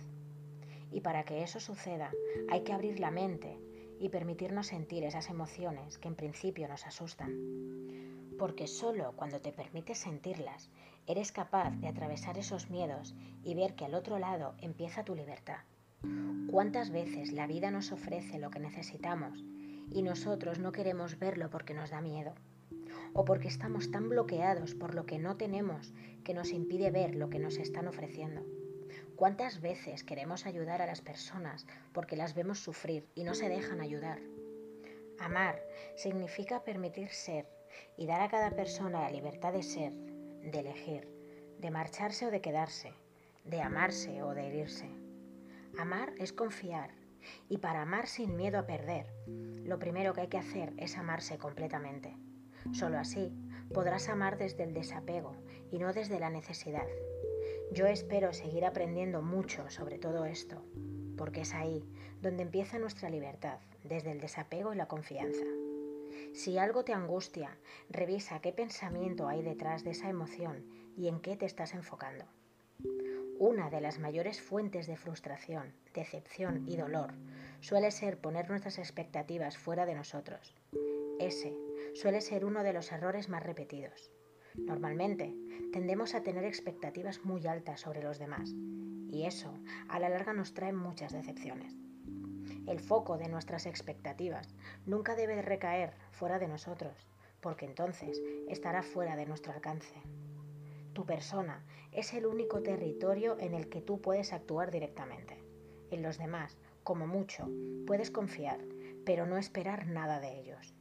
[0.92, 2.12] Y para que eso suceda,
[2.50, 3.58] hay que abrir la mente
[3.98, 7.76] y permitirnos sentir esas emociones que en principio nos asustan
[8.36, 10.70] porque solo cuando te permites sentirlas
[11.06, 15.60] eres capaz de atravesar esos miedos y ver que al otro lado empieza tu libertad.
[16.50, 19.44] ¿Cuántas veces la vida nos ofrece lo que necesitamos
[19.90, 22.34] y nosotros no queremos verlo porque nos da miedo?
[23.18, 27.30] O porque estamos tan bloqueados por lo que no tenemos que nos impide ver lo
[27.30, 28.42] que nos están ofreciendo.
[29.16, 33.80] ¿Cuántas veces queremos ayudar a las personas porque las vemos sufrir y no se dejan
[33.80, 34.20] ayudar?
[35.18, 35.62] Amar
[35.96, 37.48] significa permitir ser
[37.96, 41.08] y dar a cada persona la libertad de ser, de elegir,
[41.58, 42.92] de marcharse o de quedarse,
[43.46, 44.90] de amarse o de herirse.
[45.78, 46.90] Amar es confiar
[47.48, 51.38] Y para amar sin miedo a perder, lo primero que hay que hacer es amarse
[51.38, 52.25] completamente.
[52.72, 53.32] Solo así
[53.72, 55.34] podrás amar desde el desapego
[55.70, 56.86] y no desde la necesidad.
[57.72, 60.62] Yo espero seguir aprendiendo mucho sobre todo esto,
[61.16, 61.84] porque es ahí
[62.22, 65.44] donde empieza nuestra libertad, desde el desapego y la confianza.
[66.32, 67.56] Si algo te angustia,
[67.88, 70.64] revisa qué pensamiento hay detrás de esa emoción
[70.96, 72.24] y en qué te estás enfocando.
[73.38, 77.12] Una de las mayores fuentes de frustración, decepción y dolor
[77.60, 80.54] suele ser poner nuestras expectativas fuera de nosotros.
[81.18, 81.56] Ese
[81.94, 84.10] suele ser uno de los errores más repetidos.
[84.54, 85.34] Normalmente
[85.72, 88.54] tendemos a tener expectativas muy altas sobre los demás
[89.10, 89.58] y eso
[89.88, 91.74] a la larga nos trae muchas decepciones.
[92.66, 94.54] El foco de nuestras expectativas
[94.86, 97.06] nunca debe recaer fuera de nosotros,
[97.40, 99.94] porque entonces estará fuera de nuestro alcance.
[100.92, 105.44] Tu persona es el único territorio en el que tú puedes actuar directamente.
[105.90, 107.48] En los demás, como mucho,
[107.86, 108.58] puedes confiar,
[109.06, 110.74] pero no esperar nada de ellos.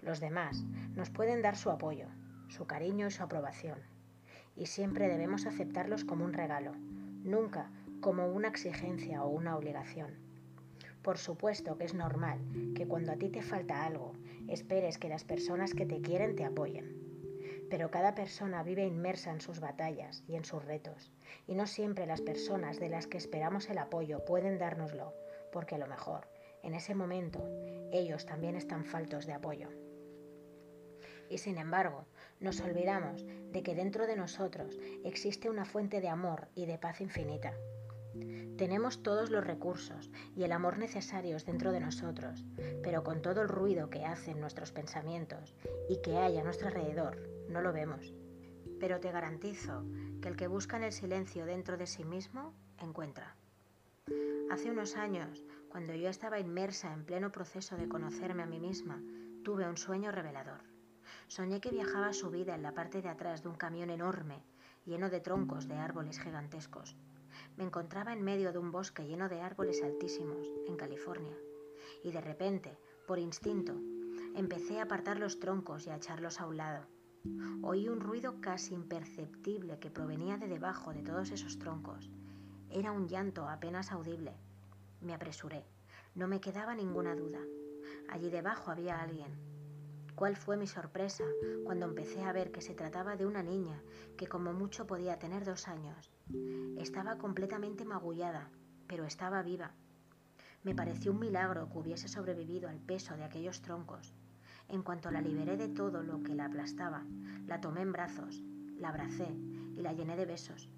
[0.00, 2.08] Los demás nos pueden dar su apoyo,
[2.48, 3.78] su cariño y su aprobación,
[4.56, 6.72] y siempre debemos aceptarlos como un regalo,
[7.22, 10.14] nunca como una exigencia o una obligación.
[11.02, 12.38] Por supuesto que es normal
[12.74, 14.14] que cuando a ti te falta algo,
[14.48, 17.04] esperes que las personas que te quieren te apoyen
[17.70, 21.10] pero cada persona vive inmersa en sus batallas y en sus retos,
[21.46, 25.12] y no siempre las personas de las que esperamos el apoyo pueden dárnoslo,
[25.50, 26.28] porque a lo mejor,
[26.64, 27.46] en ese momento,
[27.92, 29.68] ellos también están faltos de apoyo.
[31.28, 32.06] Y sin embargo,
[32.40, 37.00] nos olvidamos de que dentro de nosotros existe una fuente de amor y de paz
[37.00, 37.54] infinita.
[38.56, 42.44] Tenemos todos los recursos y el amor necesarios dentro de nosotros,
[42.82, 45.56] pero con todo el ruido que hacen nuestros pensamientos
[45.88, 48.14] y que hay a nuestro alrededor, no lo vemos.
[48.78, 49.84] Pero te garantizo
[50.22, 53.36] que el que busca en el silencio dentro de sí mismo, encuentra.
[54.50, 59.02] Hace unos años, cuando yo estaba inmersa en pleno proceso de conocerme a mí misma,
[59.42, 60.60] tuve un sueño revelador.
[61.26, 64.44] Soñé que viajaba subida en la parte de atrás de un camión enorme,
[64.84, 66.96] lleno de troncos de árboles gigantescos.
[67.56, 71.36] Me encontraba en medio de un bosque lleno de árboles altísimos, en California,
[72.04, 73.74] y de repente, por instinto,
[74.36, 76.86] empecé a apartar los troncos y a echarlos a un lado.
[77.62, 82.12] Oí un ruido casi imperceptible que provenía de debajo de todos esos troncos.
[82.70, 84.36] Era un llanto apenas audible.
[85.04, 85.66] Me apresuré.
[86.14, 87.40] No me quedaba ninguna duda.
[88.08, 89.36] Allí debajo había alguien.
[90.14, 91.24] ¿Cuál fue mi sorpresa
[91.64, 93.82] cuando empecé a ver que se trataba de una niña
[94.16, 96.10] que como mucho podía tener dos años?
[96.78, 98.48] Estaba completamente magullada,
[98.86, 99.72] pero estaba viva.
[100.62, 104.14] Me pareció un milagro que hubiese sobrevivido al peso de aquellos troncos.
[104.68, 107.04] En cuanto la liberé de todo lo que la aplastaba,
[107.46, 108.42] la tomé en brazos,
[108.78, 109.28] la abracé
[109.74, 110.70] y la llené de besos.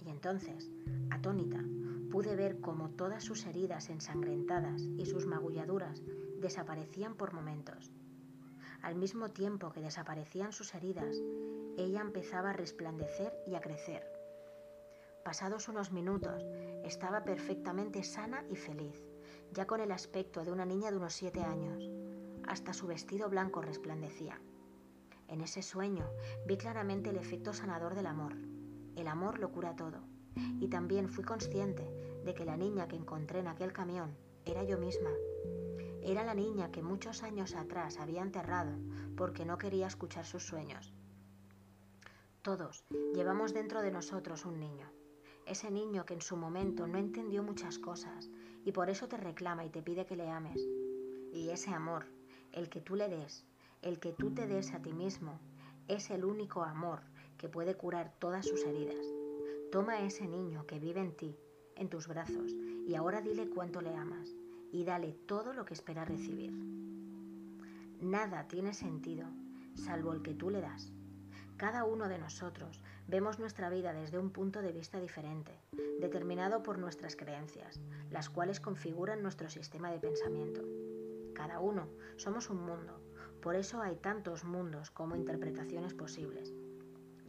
[0.00, 0.70] Y entonces,
[1.10, 1.62] atónita,
[2.10, 6.02] pude ver cómo todas sus heridas ensangrentadas y sus magulladuras
[6.40, 7.92] desaparecían por momentos.
[8.82, 11.16] Al mismo tiempo que desaparecían sus heridas,
[11.76, 14.04] ella empezaba a resplandecer y a crecer.
[15.24, 16.44] Pasados unos minutos,
[16.84, 19.04] estaba perfectamente sana y feliz,
[19.52, 21.90] ya con el aspecto de una niña de unos siete años
[22.48, 24.40] hasta su vestido blanco resplandecía.
[25.28, 26.10] En ese sueño
[26.46, 28.34] vi claramente el efecto sanador del amor.
[28.96, 30.00] El amor lo cura todo.
[30.60, 31.88] Y también fui consciente
[32.24, 35.10] de que la niña que encontré en aquel camión era yo misma.
[36.02, 38.72] Era la niña que muchos años atrás había enterrado
[39.16, 40.92] porque no quería escuchar sus sueños.
[42.42, 44.90] Todos llevamos dentro de nosotros un niño.
[45.44, 48.30] Ese niño que en su momento no entendió muchas cosas
[48.64, 50.62] y por eso te reclama y te pide que le ames.
[51.32, 52.06] Y ese amor
[52.52, 53.44] el que tú le des,
[53.82, 55.38] el que tú te des a ti mismo,
[55.88, 57.00] es el único amor
[57.36, 59.17] que puede curar todas sus heridas.
[59.70, 61.36] Toma a ese niño que vive en ti,
[61.76, 62.52] en tus brazos,
[62.86, 64.34] y ahora dile cuánto le amas,
[64.72, 66.52] y dale todo lo que espera recibir.
[68.00, 69.26] Nada tiene sentido,
[69.74, 70.92] salvo el que tú le das.
[71.56, 75.52] Cada uno de nosotros vemos nuestra vida desde un punto de vista diferente,
[76.00, 80.62] determinado por nuestras creencias, las cuales configuran nuestro sistema de pensamiento
[81.38, 83.00] cada uno somos un mundo,
[83.40, 86.52] por eso hay tantos mundos como interpretaciones posibles.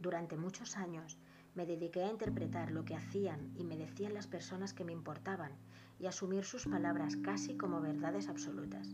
[0.00, 1.16] Durante muchos años
[1.54, 5.52] me dediqué a interpretar lo que hacían y me decían las personas que me importaban
[5.98, 8.88] y asumir sus palabras casi como verdades absolutas.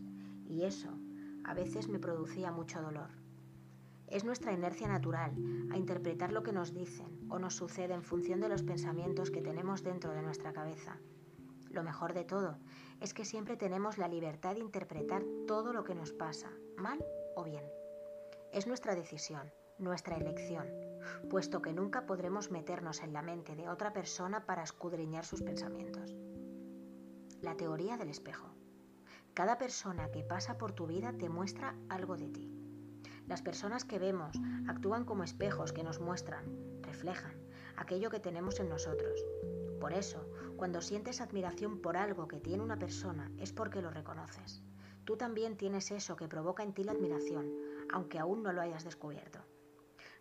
[0.47, 0.89] Y eso
[1.43, 3.09] a veces me producía mucho dolor.
[4.07, 5.33] Es nuestra inercia natural
[5.71, 9.41] a interpretar lo que nos dicen o nos sucede en función de los pensamientos que
[9.41, 10.97] tenemos dentro de nuestra cabeza.
[11.69, 12.57] Lo mejor de todo
[13.01, 17.03] es que siempre tenemos la libertad de interpretar todo lo que nos pasa, mal
[17.35, 17.63] o bien.
[18.53, 20.67] Es nuestra decisión, nuestra elección,
[21.29, 26.15] puesto que nunca podremos meternos en la mente de otra persona para escudriñar sus pensamientos.
[27.41, 28.49] La teoría del espejo.
[29.33, 32.51] Cada persona que pasa por tu vida te muestra algo de ti.
[33.27, 34.35] Las personas que vemos
[34.67, 36.45] actúan como espejos que nos muestran,
[36.81, 37.35] reflejan
[37.75, 39.23] aquello que tenemos en nosotros.
[39.79, 44.63] Por eso, cuando sientes admiración por algo que tiene una persona es porque lo reconoces.
[45.05, 47.53] Tú también tienes eso que provoca en ti la admiración,
[47.93, 49.39] aunque aún no lo hayas descubierto.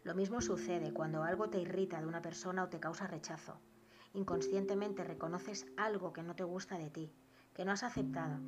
[0.07, 3.59] Lo mismo sucede cuando algo te irrita de una persona o te causa rechazo.
[4.15, 7.13] Inconscientemente reconoces algo que no te gusta de ti,
[7.53, 8.39] que no has aceptado,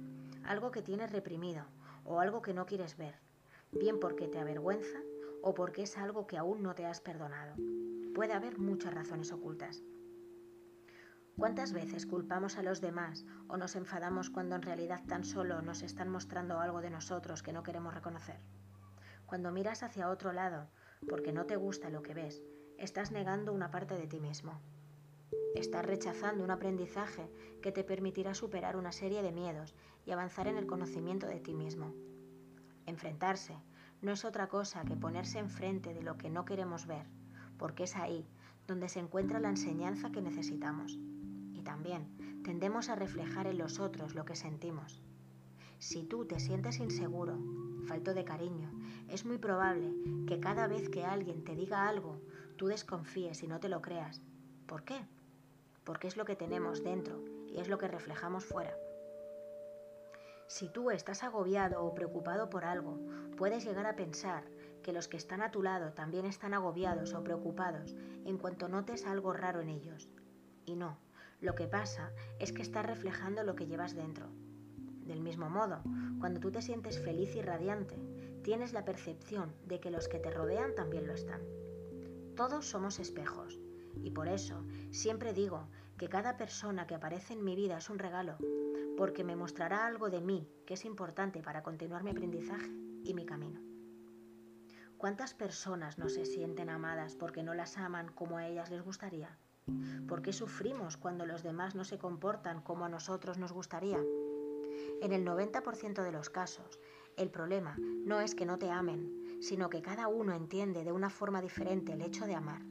[0.45, 1.65] algo que tienes reprimido
[2.05, 3.17] o algo que no quieres ver,
[3.73, 5.01] bien porque te avergüenza
[5.43, 7.57] o porque es algo que aún no te has perdonado.
[8.15, 9.83] Puede haber muchas razones ocultas.
[11.37, 15.83] ¿Cuántas veces culpamos a los demás o nos enfadamos cuando en realidad tan solo nos
[15.83, 18.39] están mostrando algo de nosotros que no queremos reconocer?
[19.27, 20.71] Cuando miras hacia otro lado
[21.07, 22.43] porque no te gusta lo que ves,
[22.79, 24.61] estás negando una parte de ti mismo.
[25.55, 27.31] Estás rechazando un aprendizaje
[27.63, 29.75] que te permitirá superar una serie de miedos
[30.07, 31.95] y avanzar en el conocimiento de ti mismo.
[32.87, 33.55] Enfrentarse
[34.01, 37.07] no es otra cosa que ponerse enfrente de lo que no queremos ver,
[37.59, 38.27] porque es ahí
[38.67, 40.99] donde se encuentra la enseñanza que necesitamos
[41.69, 42.09] también
[42.45, 45.03] tendemos a reflejar en los otros lo que sentimos.
[45.79, 47.39] Si tú te sientes inseguro,
[47.87, 48.69] falto de cariño,
[49.09, 49.95] es muy probable
[50.27, 52.21] que cada vez que alguien te diga algo,
[52.57, 54.21] tú desconfíes y no te lo creas.
[54.67, 55.07] ¿Por qué?
[55.85, 58.77] Porque es lo que tenemos dentro y es lo que reflejamos fuera.
[60.49, 62.99] Si tú estás agobiado o preocupado por algo,
[63.37, 64.43] puedes llegar a pensar
[64.83, 69.07] que los que están a tu lado también están agobiados o preocupados en cuanto notes
[69.07, 70.09] algo raro en ellos.
[70.67, 70.99] Y no,
[71.41, 72.11] lo que pasa
[72.41, 74.29] es que estás reflejando lo que llevas dentro.
[75.09, 75.81] Del mismo modo,
[76.21, 77.97] cuando tú te sientes feliz y radiante,
[78.43, 81.41] tienes la percepción de que los que te rodean también lo están.
[82.37, 83.59] Todos somos espejos
[84.03, 85.67] y por eso siempre digo
[85.97, 88.37] que cada persona que aparece en mi vida es un regalo,
[88.99, 92.71] porque me mostrará algo de mí que es importante para continuar mi aprendizaje
[93.03, 93.63] y mi camino.
[94.99, 99.39] ¿Cuántas personas no se sienten amadas porque no las aman como a ellas les gustaría?
[100.07, 104.01] ¿Por qué sufrimos cuando los demás no se comportan como a nosotros nos gustaría?
[105.01, 106.79] En el 90% de los casos,
[107.17, 111.11] el problema no es que no te amen, sino que cada uno entiende de una
[111.11, 112.63] forma diferente el hecho de amar.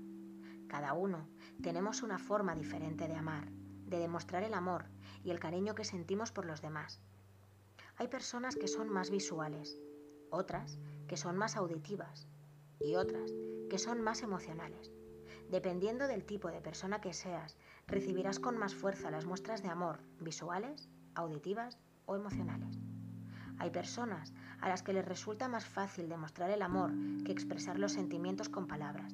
[0.68, 1.28] Cada uno
[1.62, 4.86] tenemos una forma diferente de amar, de demostrar el amor
[5.24, 7.02] y el cariño que sentimos por los demás.
[7.98, 9.82] Hay personas que son más visuales,
[10.30, 12.28] otras que son más auditivas
[12.80, 13.34] y otras
[13.70, 14.92] que son más emocionales.
[15.50, 20.00] Dependiendo del tipo de persona que seas, recibirás con más fuerza las muestras de amor
[20.20, 22.80] visuales, auditivas o emocionales.
[23.60, 26.92] Hay personas a las que les resulta más fácil demostrar el amor
[27.24, 29.14] que expresar los sentimientos con palabras.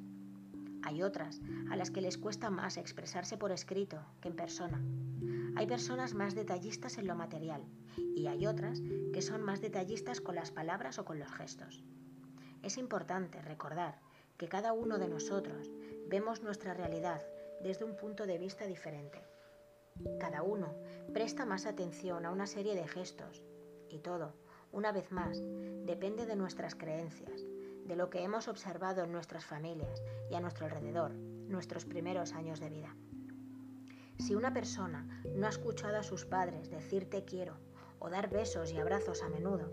[0.83, 4.81] Hay otras a las que les cuesta más expresarse por escrito que en persona.
[5.55, 7.63] Hay personas más detallistas en lo material
[8.15, 8.81] y hay otras
[9.13, 11.83] que son más detallistas con las palabras o con los gestos.
[12.63, 13.99] Es importante recordar
[14.37, 15.71] que cada uno de nosotros
[16.09, 17.21] vemos nuestra realidad
[17.61, 19.21] desde un punto de vista diferente.
[20.19, 20.73] Cada uno
[21.13, 23.43] presta más atención a una serie de gestos
[23.89, 24.33] y todo,
[24.71, 25.39] una vez más,
[25.85, 27.41] depende de nuestras creencias,
[27.85, 30.01] de lo que hemos observado en nuestras familias
[30.31, 32.95] y a nuestro alrededor, nuestros primeros años de vida.
[34.17, 37.57] Si una persona no ha escuchado a sus padres decir te quiero
[37.99, 39.71] o dar besos y abrazos a menudo,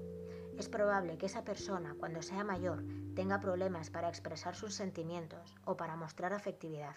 [0.59, 5.77] es probable que esa persona, cuando sea mayor, tenga problemas para expresar sus sentimientos o
[5.77, 6.97] para mostrar afectividad.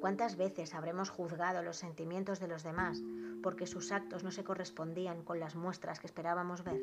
[0.00, 3.02] ¿Cuántas veces habremos juzgado los sentimientos de los demás
[3.42, 6.82] porque sus actos no se correspondían con las muestras que esperábamos ver?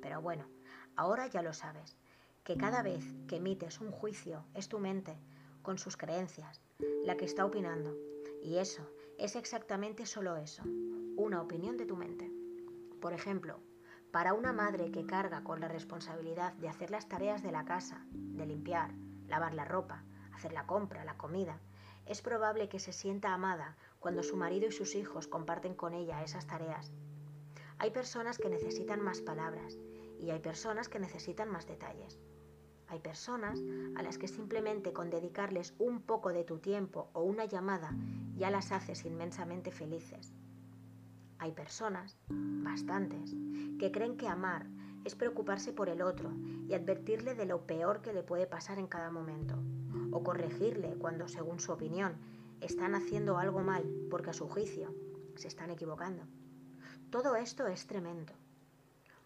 [0.00, 0.46] Pero bueno,
[0.96, 1.96] ahora ya lo sabes,
[2.44, 5.18] que cada vez que emites un juicio es tu mente,
[5.62, 6.60] con sus creencias,
[7.04, 7.96] la que está opinando.
[8.42, 8.88] Y eso
[9.18, 10.62] es exactamente solo eso,
[11.16, 12.30] una opinión de tu mente.
[13.00, 13.58] Por ejemplo,
[14.12, 18.06] para una madre que carga con la responsabilidad de hacer las tareas de la casa,
[18.12, 18.92] de limpiar,
[19.26, 21.58] lavar la ropa, hacer la compra, la comida,
[22.06, 26.22] es probable que se sienta amada cuando su marido y sus hijos comparten con ella
[26.22, 26.92] esas tareas.
[27.78, 29.76] Hay personas que necesitan más palabras
[30.18, 32.18] y hay personas que necesitan más detalles.
[32.88, 33.60] Hay personas
[33.96, 37.92] a las que simplemente con dedicarles un poco de tu tiempo o una llamada
[38.36, 40.32] ya las haces inmensamente felices.
[41.38, 43.34] Hay personas, bastantes,
[43.78, 44.66] que creen que amar
[45.06, 46.32] es preocuparse por el otro
[46.68, 49.54] y advertirle de lo peor que le puede pasar en cada momento,
[50.10, 52.16] o corregirle cuando, según su opinión,
[52.60, 54.92] están haciendo algo mal porque a su juicio
[55.36, 56.24] se están equivocando.
[57.10, 58.32] Todo esto es tremendo.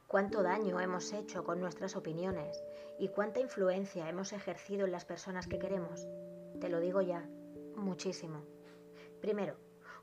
[0.06, 2.62] Cuánto daño hemos hecho con nuestras opiniones
[2.98, 6.06] y cuánta influencia hemos ejercido en las personas que queremos.
[6.60, 7.26] Te lo digo ya,
[7.74, 8.42] muchísimo.
[9.22, 9.56] Primero,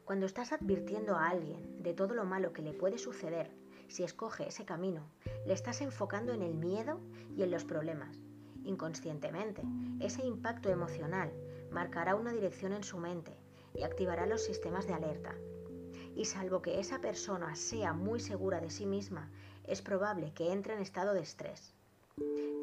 [0.07, 3.51] Cuando estás advirtiendo a alguien de todo lo malo que le puede suceder
[3.87, 5.07] si escoge ese camino,
[5.45, 6.99] le estás enfocando en el miedo
[7.35, 8.17] y en los problemas.
[8.63, 9.63] Inconscientemente,
[9.99, 11.31] ese impacto emocional
[11.71, 13.31] marcará una dirección en su mente
[13.73, 15.35] y activará los sistemas de alerta.
[16.15, 19.29] Y salvo que esa persona sea muy segura de sí misma,
[19.63, 21.73] es probable que entre en estado de estrés.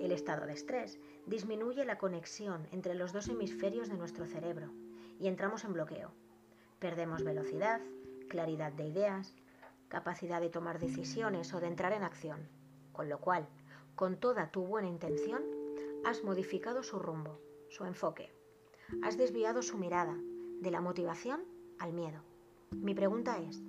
[0.00, 4.70] El estado de estrés disminuye la conexión entre los dos hemisferios de nuestro cerebro
[5.18, 6.10] y entramos en bloqueo.
[6.80, 7.80] Perdemos velocidad,
[8.28, 9.34] claridad de ideas,
[9.94, 12.48] capacidad de tomar decisiones o de entrar en acción,
[12.90, 13.46] con lo cual,
[13.94, 15.44] con toda tu buena intención,
[16.04, 17.38] has modificado su rumbo,
[17.68, 18.34] su enfoque.
[19.04, 20.16] Has desviado su mirada
[20.60, 21.44] de la motivación
[21.78, 22.24] al miedo.
[22.72, 23.62] Mi pregunta es,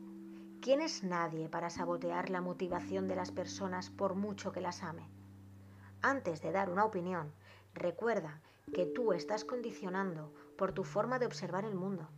[0.62, 5.08] ¿quién es nadie para sabotear la motivación de las personas por mucho que las ame?
[6.02, 7.34] Antes de dar una opinión,
[7.76, 8.42] recuerda
[8.74, 12.10] que tú estás condicionando por tu forma de observar el mundo,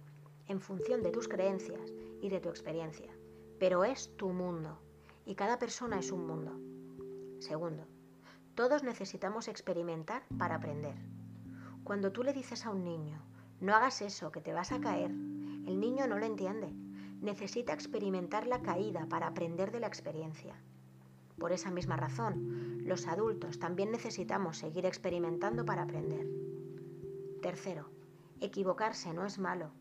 [0.47, 1.91] en función de tus creencias
[2.21, 3.16] y de tu experiencia.
[3.59, 4.79] Pero es tu mundo
[5.25, 6.59] y cada persona es un mundo.
[7.39, 7.85] Segundo,
[8.55, 10.95] todos necesitamos experimentar para aprender.
[11.83, 13.21] Cuando tú le dices a un niño,
[13.59, 16.71] no hagas eso, que te vas a caer, el niño no lo entiende.
[17.21, 20.55] Necesita experimentar la caída para aprender de la experiencia.
[21.39, 26.27] Por esa misma razón, los adultos también necesitamos seguir experimentando para aprender.
[27.41, 27.89] Tercero,
[28.39, 29.71] equivocarse no es malo.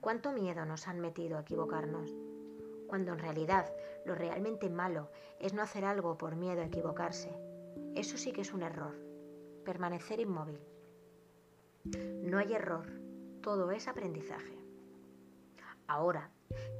[0.00, 2.14] ¿Cuánto miedo nos han metido a equivocarnos?
[2.92, 3.72] Cuando en realidad
[4.04, 5.08] lo realmente malo
[5.40, 7.34] es no hacer algo por miedo a equivocarse.
[7.94, 8.94] Eso sí que es un error.
[9.64, 10.60] Permanecer inmóvil.
[12.20, 12.86] No hay error,
[13.40, 14.58] todo es aprendizaje.
[15.86, 16.32] Ahora,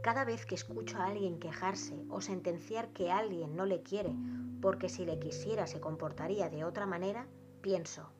[0.03, 4.15] cada vez que escucho a alguien quejarse o sentenciar que alguien no le quiere
[4.61, 7.27] porque si le quisiera se comportaría de otra manera,
[7.63, 8.13] pienso,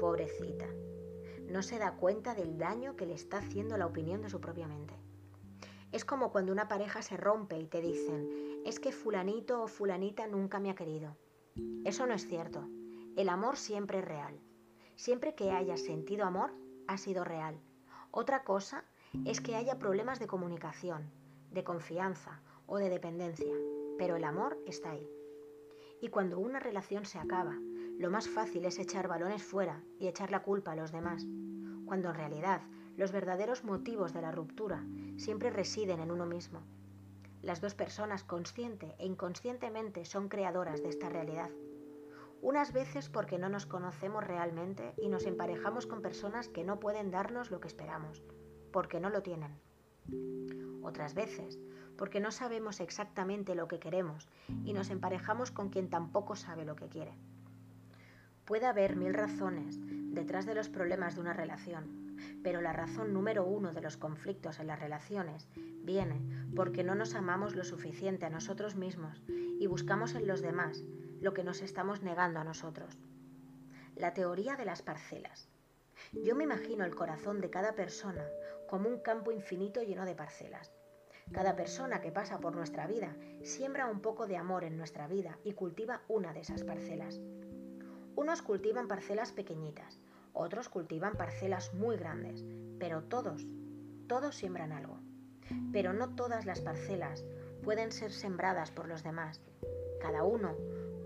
[0.00, 0.68] pobrecita,
[1.50, 4.66] no se da cuenta del daño que le está haciendo la opinión de su propia
[4.66, 4.94] mente.
[5.96, 8.28] Es como cuando una pareja se rompe y te dicen,
[8.66, 11.16] es que fulanito o fulanita nunca me ha querido.
[11.86, 12.68] Eso no es cierto.
[13.16, 14.38] El amor siempre es real.
[14.94, 16.52] Siempre que hayas sentido amor,
[16.86, 17.58] ha sido real.
[18.10, 18.84] Otra cosa
[19.24, 21.10] es que haya problemas de comunicación,
[21.50, 23.54] de confianza o de dependencia,
[23.96, 25.10] pero el amor está ahí.
[26.02, 27.54] Y cuando una relación se acaba,
[27.98, 31.24] lo más fácil es echar balones fuera y echar la culpa a los demás,
[31.86, 32.60] cuando en realidad
[32.96, 34.84] los verdaderos motivos de la ruptura
[35.16, 36.62] siempre residen en uno mismo.
[37.42, 41.50] Las dos personas consciente e inconscientemente son creadoras de esta realidad
[42.42, 47.10] unas veces porque no nos conocemos realmente y nos emparejamos con personas que no pueden
[47.10, 48.22] darnos lo que esperamos,
[48.72, 49.58] porque no lo tienen.
[50.82, 51.58] Otras veces
[51.96, 54.28] porque no sabemos exactamente lo que queremos
[54.64, 57.14] y nos emparejamos con quien tampoco sabe lo que quiere.
[58.44, 62.05] Puede haber mil razones detrás de los problemas de una relación,
[62.42, 65.48] pero la razón número uno de los conflictos en las relaciones
[65.82, 66.20] viene
[66.54, 70.84] porque no nos amamos lo suficiente a nosotros mismos y buscamos en los demás
[71.20, 72.98] lo que nos estamos negando a nosotros.
[73.94, 75.48] La teoría de las parcelas.
[76.12, 78.24] Yo me imagino el corazón de cada persona
[78.68, 80.72] como un campo infinito lleno de parcelas.
[81.32, 85.38] Cada persona que pasa por nuestra vida siembra un poco de amor en nuestra vida
[85.44, 87.20] y cultiva una de esas parcelas.
[88.14, 89.98] Unos cultivan parcelas pequeñitas,
[90.36, 92.44] otros cultivan parcelas muy grandes,
[92.78, 93.46] pero todos,
[94.06, 94.98] todos siembran algo.
[95.72, 97.24] Pero no todas las parcelas
[97.62, 99.40] pueden ser sembradas por los demás.
[100.00, 100.54] Cada uno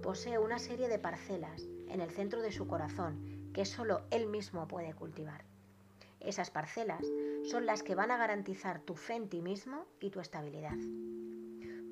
[0.03, 4.67] posee una serie de parcelas en el centro de su corazón que solo él mismo
[4.69, 5.45] puede cultivar.
[6.21, 7.05] Esas parcelas
[7.45, 10.77] son las que van a garantizar tu fe en ti mismo y tu estabilidad.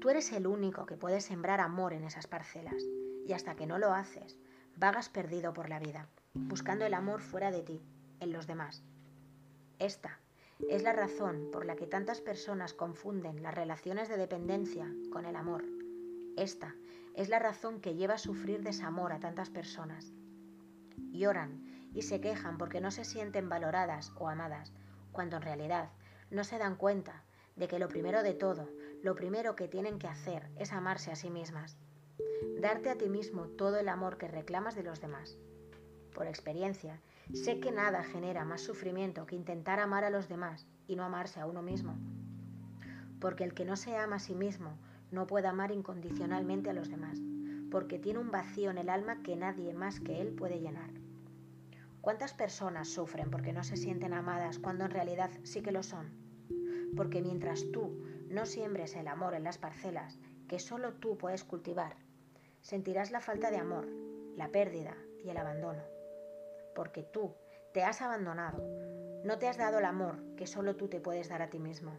[0.00, 2.82] Tú eres el único que puede sembrar amor en esas parcelas
[3.26, 4.38] y hasta que no lo haces,
[4.76, 6.08] vagas perdido por la vida,
[6.46, 7.82] buscando el amor fuera de ti,
[8.20, 8.84] en los demás.
[9.78, 10.20] Esta
[10.68, 15.36] es la razón por la que tantas personas confunden las relaciones de dependencia con el
[15.36, 15.64] amor.
[16.36, 16.74] Esta
[17.14, 20.12] es la razón que lleva a sufrir desamor a tantas personas.
[21.12, 24.72] Lloran y se quejan porque no se sienten valoradas o amadas,
[25.12, 25.90] cuando en realidad
[26.30, 27.24] no se dan cuenta
[27.56, 28.68] de que lo primero de todo,
[29.02, 31.78] lo primero que tienen que hacer es amarse a sí mismas.
[32.60, 35.38] Darte a ti mismo todo el amor que reclamas de los demás.
[36.18, 37.00] Por experiencia,
[37.32, 41.38] sé que nada genera más sufrimiento que intentar amar a los demás y no amarse
[41.38, 41.96] a uno mismo.
[43.20, 44.76] Porque el que no se ama a sí mismo
[45.12, 47.20] no puede amar incondicionalmente a los demás,
[47.70, 50.90] porque tiene un vacío en el alma que nadie más que él puede llenar.
[52.00, 56.10] ¿Cuántas personas sufren porque no se sienten amadas cuando en realidad sí que lo son?
[56.96, 57.96] Porque mientras tú
[58.28, 61.94] no siembres el amor en las parcelas que solo tú puedes cultivar,
[62.60, 63.86] sentirás la falta de amor,
[64.36, 65.97] la pérdida y el abandono.
[66.74, 67.34] Porque tú
[67.72, 68.62] te has abandonado,
[69.24, 71.98] no te has dado el amor que solo tú te puedes dar a ti mismo.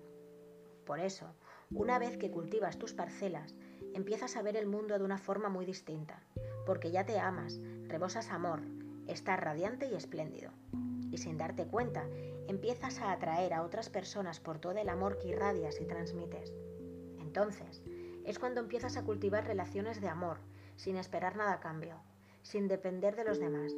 [0.86, 1.36] Por eso,
[1.72, 3.53] una vez que cultivas tus parcelas,
[3.93, 6.24] empiezas a ver el mundo de una forma muy distinta,
[6.65, 8.61] porque ya te amas, rebosas amor,
[9.07, 10.51] estás radiante y espléndido.
[11.11, 12.07] Y sin darte cuenta,
[12.47, 16.53] empiezas a atraer a otras personas por todo el amor que irradias y transmites.
[17.20, 17.84] Entonces,
[18.26, 20.39] es cuando empiezas a cultivar relaciones de amor,
[20.76, 22.01] sin esperar nada a cambio,
[22.41, 23.74] sin depender de los demás.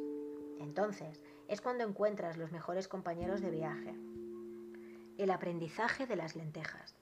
[0.62, 3.94] Entonces, es cuando encuentras los mejores compañeros de viaje.
[5.18, 6.94] El aprendizaje de las lentejas.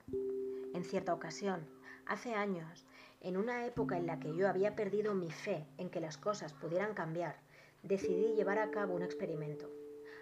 [0.75, 1.67] En cierta ocasión,
[2.07, 2.87] hace años,
[3.21, 6.55] en una época en la que yo había perdido mi fe en que las cosas
[6.55, 7.37] pudieran cambiar,
[7.83, 9.71] decidí llevar a cabo un experimento.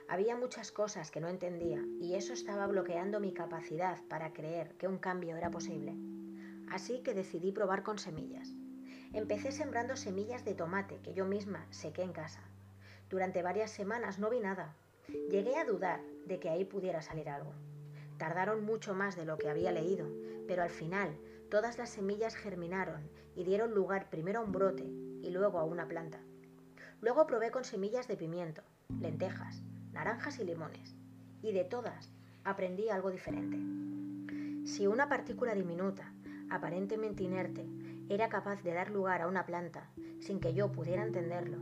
[0.09, 4.89] Había muchas cosas que no entendía y eso estaba bloqueando mi capacidad para creer que
[4.89, 5.95] un cambio era posible.
[6.71, 8.53] Así que decidí probar con semillas.
[9.13, 12.48] Empecé sembrando semillas de tomate que yo misma sequé en casa.
[13.09, 14.75] Durante varias semanas no vi nada.
[15.31, 17.53] Llegué a dudar de que ahí pudiera salir algo.
[18.19, 20.07] Tardaron mucho más de lo que había leído,
[20.47, 21.17] pero al final
[21.51, 25.89] todas las semillas germinaron y dieron lugar primero a un brote y luego a una
[25.89, 26.19] planta.
[27.01, 28.63] Luego probé con semillas de pimiento,
[29.01, 30.95] lentejas, naranjas y limones,
[31.43, 32.11] y de todas
[32.45, 33.57] aprendí algo diferente.
[34.67, 36.13] Si una partícula diminuta,
[36.51, 37.65] aparentemente inerte,
[38.09, 39.89] era capaz de dar lugar a una planta
[40.21, 41.59] sin que yo pudiera entenderlo,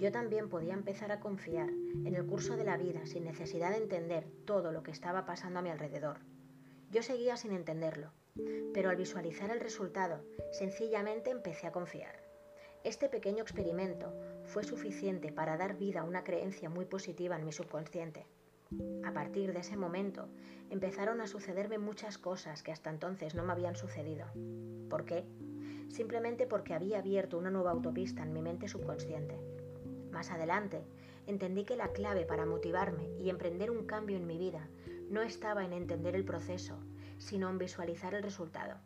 [0.00, 3.76] yo también podía empezar a confiar en el curso de la vida sin necesidad de
[3.76, 6.20] entender todo lo que estaba pasando a mi alrededor.
[6.90, 8.10] Yo seguía sin entenderlo,
[8.72, 12.18] pero al visualizar el resultado, sencillamente empecé a confiar.
[12.82, 17.52] Este pequeño experimento fue suficiente para dar vida a una creencia muy positiva en mi
[17.52, 18.24] subconsciente.
[19.04, 20.28] A partir de ese momento
[20.70, 24.26] empezaron a sucederme muchas cosas que hasta entonces no me habían sucedido.
[24.88, 25.26] ¿Por qué?
[25.90, 29.59] Simplemente porque había abierto una nueva autopista en mi mente subconsciente.
[30.10, 30.82] Más adelante,
[31.26, 34.68] entendí que la clave para motivarme y emprender un cambio en mi vida
[35.08, 36.78] no estaba en entender el proceso,
[37.18, 38.76] sino en visualizar el resultado.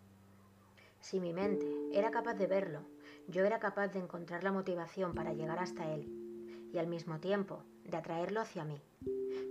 [1.00, 2.80] Si mi mente era capaz de verlo,
[3.28, 6.10] yo era capaz de encontrar la motivación para llegar hasta él
[6.72, 8.80] y al mismo tiempo de atraerlo hacia mí.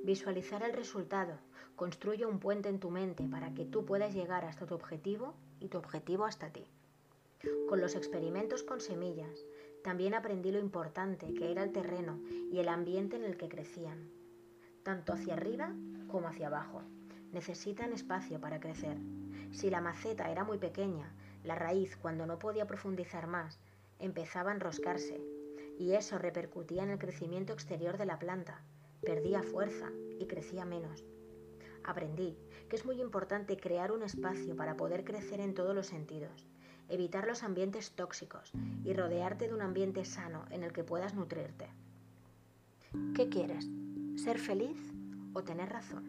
[0.03, 1.37] Visualizar el resultado
[1.75, 5.69] construye un puente en tu mente para que tú puedas llegar hasta tu objetivo y
[5.69, 6.65] tu objetivo hasta ti.
[7.69, 9.45] Con los experimentos con semillas,
[9.83, 12.21] también aprendí lo importante que era el terreno
[12.51, 14.09] y el ambiente en el que crecían.
[14.81, 15.73] Tanto hacia arriba
[16.07, 16.81] como hacia abajo.
[17.33, 18.97] Necesitan espacio para crecer.
[19.51, 21.13] Si la maceta era muy pequeña,
[21.43, 23.59] la raíz, cuando no podía profundizar más,
[23.99, 25.19] empezaba a enroscarse,
[25.77, 28.61] y eso repercutía en el crecimiento exterior de la planta.
[29.01, 31.03] Perdía fuerza y crecía menos.
[31.83, 32.37] Aprendí
[32.69, 36.47] que es muy importante crear un espacio para poder crecer en todos los sentidos
[36.89, 38.51] evitar los ambientes tóxicos
[38.83, 41.67] y rodearte de un ambiente sano en el que puedas nutrirte.
[43.15, 43.67] ¿Qué quieres?
[44.15, 44.77] ¿Ser feliz
[45.33, 46.03] o tener razón?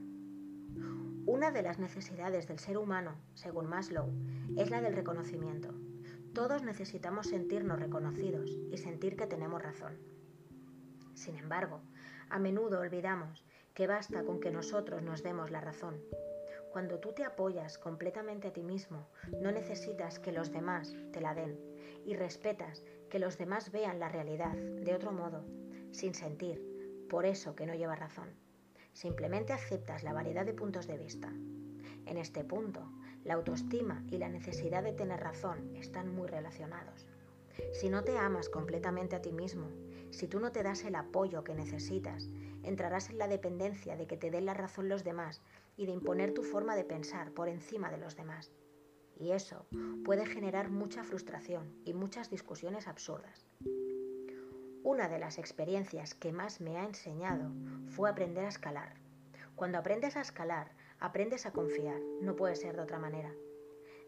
[1.26, 4.12] Una de las necesidades del ser humano, según Maslow,
[4.56, 5.74] es la del reconocimiento.
[6.34, 9.96] Todos necesitamos sentirnos reconocidos y sentir que tenemos razón.
[11.14, 11.80] Sin embargo,
[12.28, 15.94] a menudo olvidamos que basta con que nosotros nos demos la razón
[16.74, 19.06] cuando tú te apoyas completamente a ti mismo,
[19.40, 21.56] no necesitas que los demás te la den
[22.04, 25.44] y respetas que los demás vean la realidad de otro modo,
[25.92, 28.28] sin sentir, por eso que no lleva razón.
[28.92, 31.28] Simplemente aceptas la variedad de puntos de vista.
[32.06, 32.90] En este punto,
[33.22, 37.06] la autoestima y la necesidad de tener razón están muy relacionados.
[37.72, 39.70] Si no te amas completamente a ti mismo,
[40.10, 42.28] si tú no te das el apoyo que necesitas,
[42.64, 45.40] entrarás en la dependencia de que te den la razón los demás
[45.76, 48.52] y de imponer tu forma de pensar por encima de los demás.
[49.16, 49.66] Y eso
[50.04, 53.46] puede generar mucha frustración y muchas discusiones absurdas.
[54.82, 57.52] Una de las experiencias que más me ha enseñado
[57.86, 58.94] fue aprender a escalar.
[59.54, 63.32] Cuando aprendes a escalar, aprendes a confiar, no puede ser de otra manera.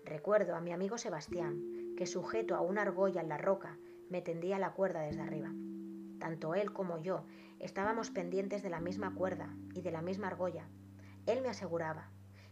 [0.05, 3.79] Recuerdo a mi amigo Sebastián, que sujeto a una argolla en la roca,
[4.11, 5.51] me tendía la cuerda desde arriba.
[6.19, 7.25] Tanto él como yo
[7.59, 10.69] estábamos pendientes de la misma cuerda y de la misma argolla,
[11.27, 12.09] él me aseguraba.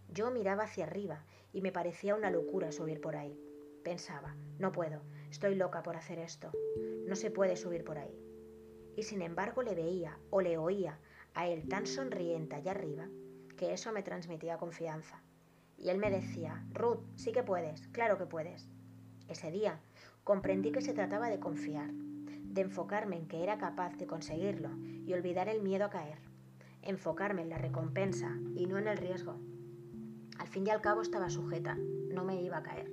[0.08, 3.40] Yo miraba hacia arriba y me parecía una locura subir por ahí.
[3.84, 6.50] Pensaba, no puedo, estoy loca por hacer esto.
[7.06, 8.20] No se puede subir por ahí.
[8.96, 10.98] Y sin embargo le veía o le oía
[11.34, 13.08] a él tan sonriente allá arriba
[13.56, 15.22] que eso me transmitía confianza.
[15.78, 18.68] Y él me decía, Ruth, sí que puedes, claro que puedes.
[19.28, 19.80] Ese día
[20.24, 25.12] comprendí que se trataba de confiar, de enfocarme en que era capaz de conseguirlo y
[25.12, 26.23] olvidar el miedo a caer
[26.84, 29.40] enfocarme en la recompensa y no en el riesgo.
[30.38, 32.90] Al fin y al cabo estaba sujeta, no me iba a caer.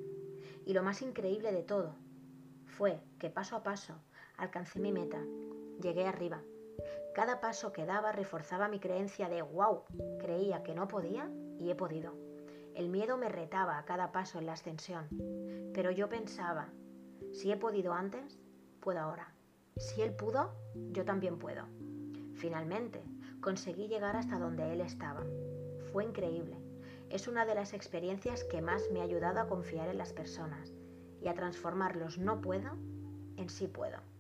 [0.65, 1.95] Y lo más increíble de todo
[2.65, 3.95] fue que paso a paso
[4.37, 5.19] alcancé mi meta,
[5.81, 6.41] llegué arriba.
[7.13, 9.83] Cada paso que daba reforzaba mi creencia de wow,
[10.19, 11.29] creía que no podía
[11.59, 12.13] y he podido.
[12.73, 15.07] El miedo me retaba a cada paso en la ascensión,
[15.73, 16.69] pero yo pensaba,
[17.33, 18.39] si he podido antes,
[18.79, 19.33] puedo ahora.
[19.77, 20.53] Si él pudo,
[20.91, 21.65] yo también puedo.
[22.33, 23.03] Finalmente,
[23.41, 25.23] conseguí llegar hasta donde él estaba.
[25.91, 26.57] Fue increíble.
[27.09, 30.73] Es una de las experiencias que más me ha ayudado a confiar en las personas
[31.21, 32.77] y a transformar los no puedo
[33.35, 34.10] en sí puedo.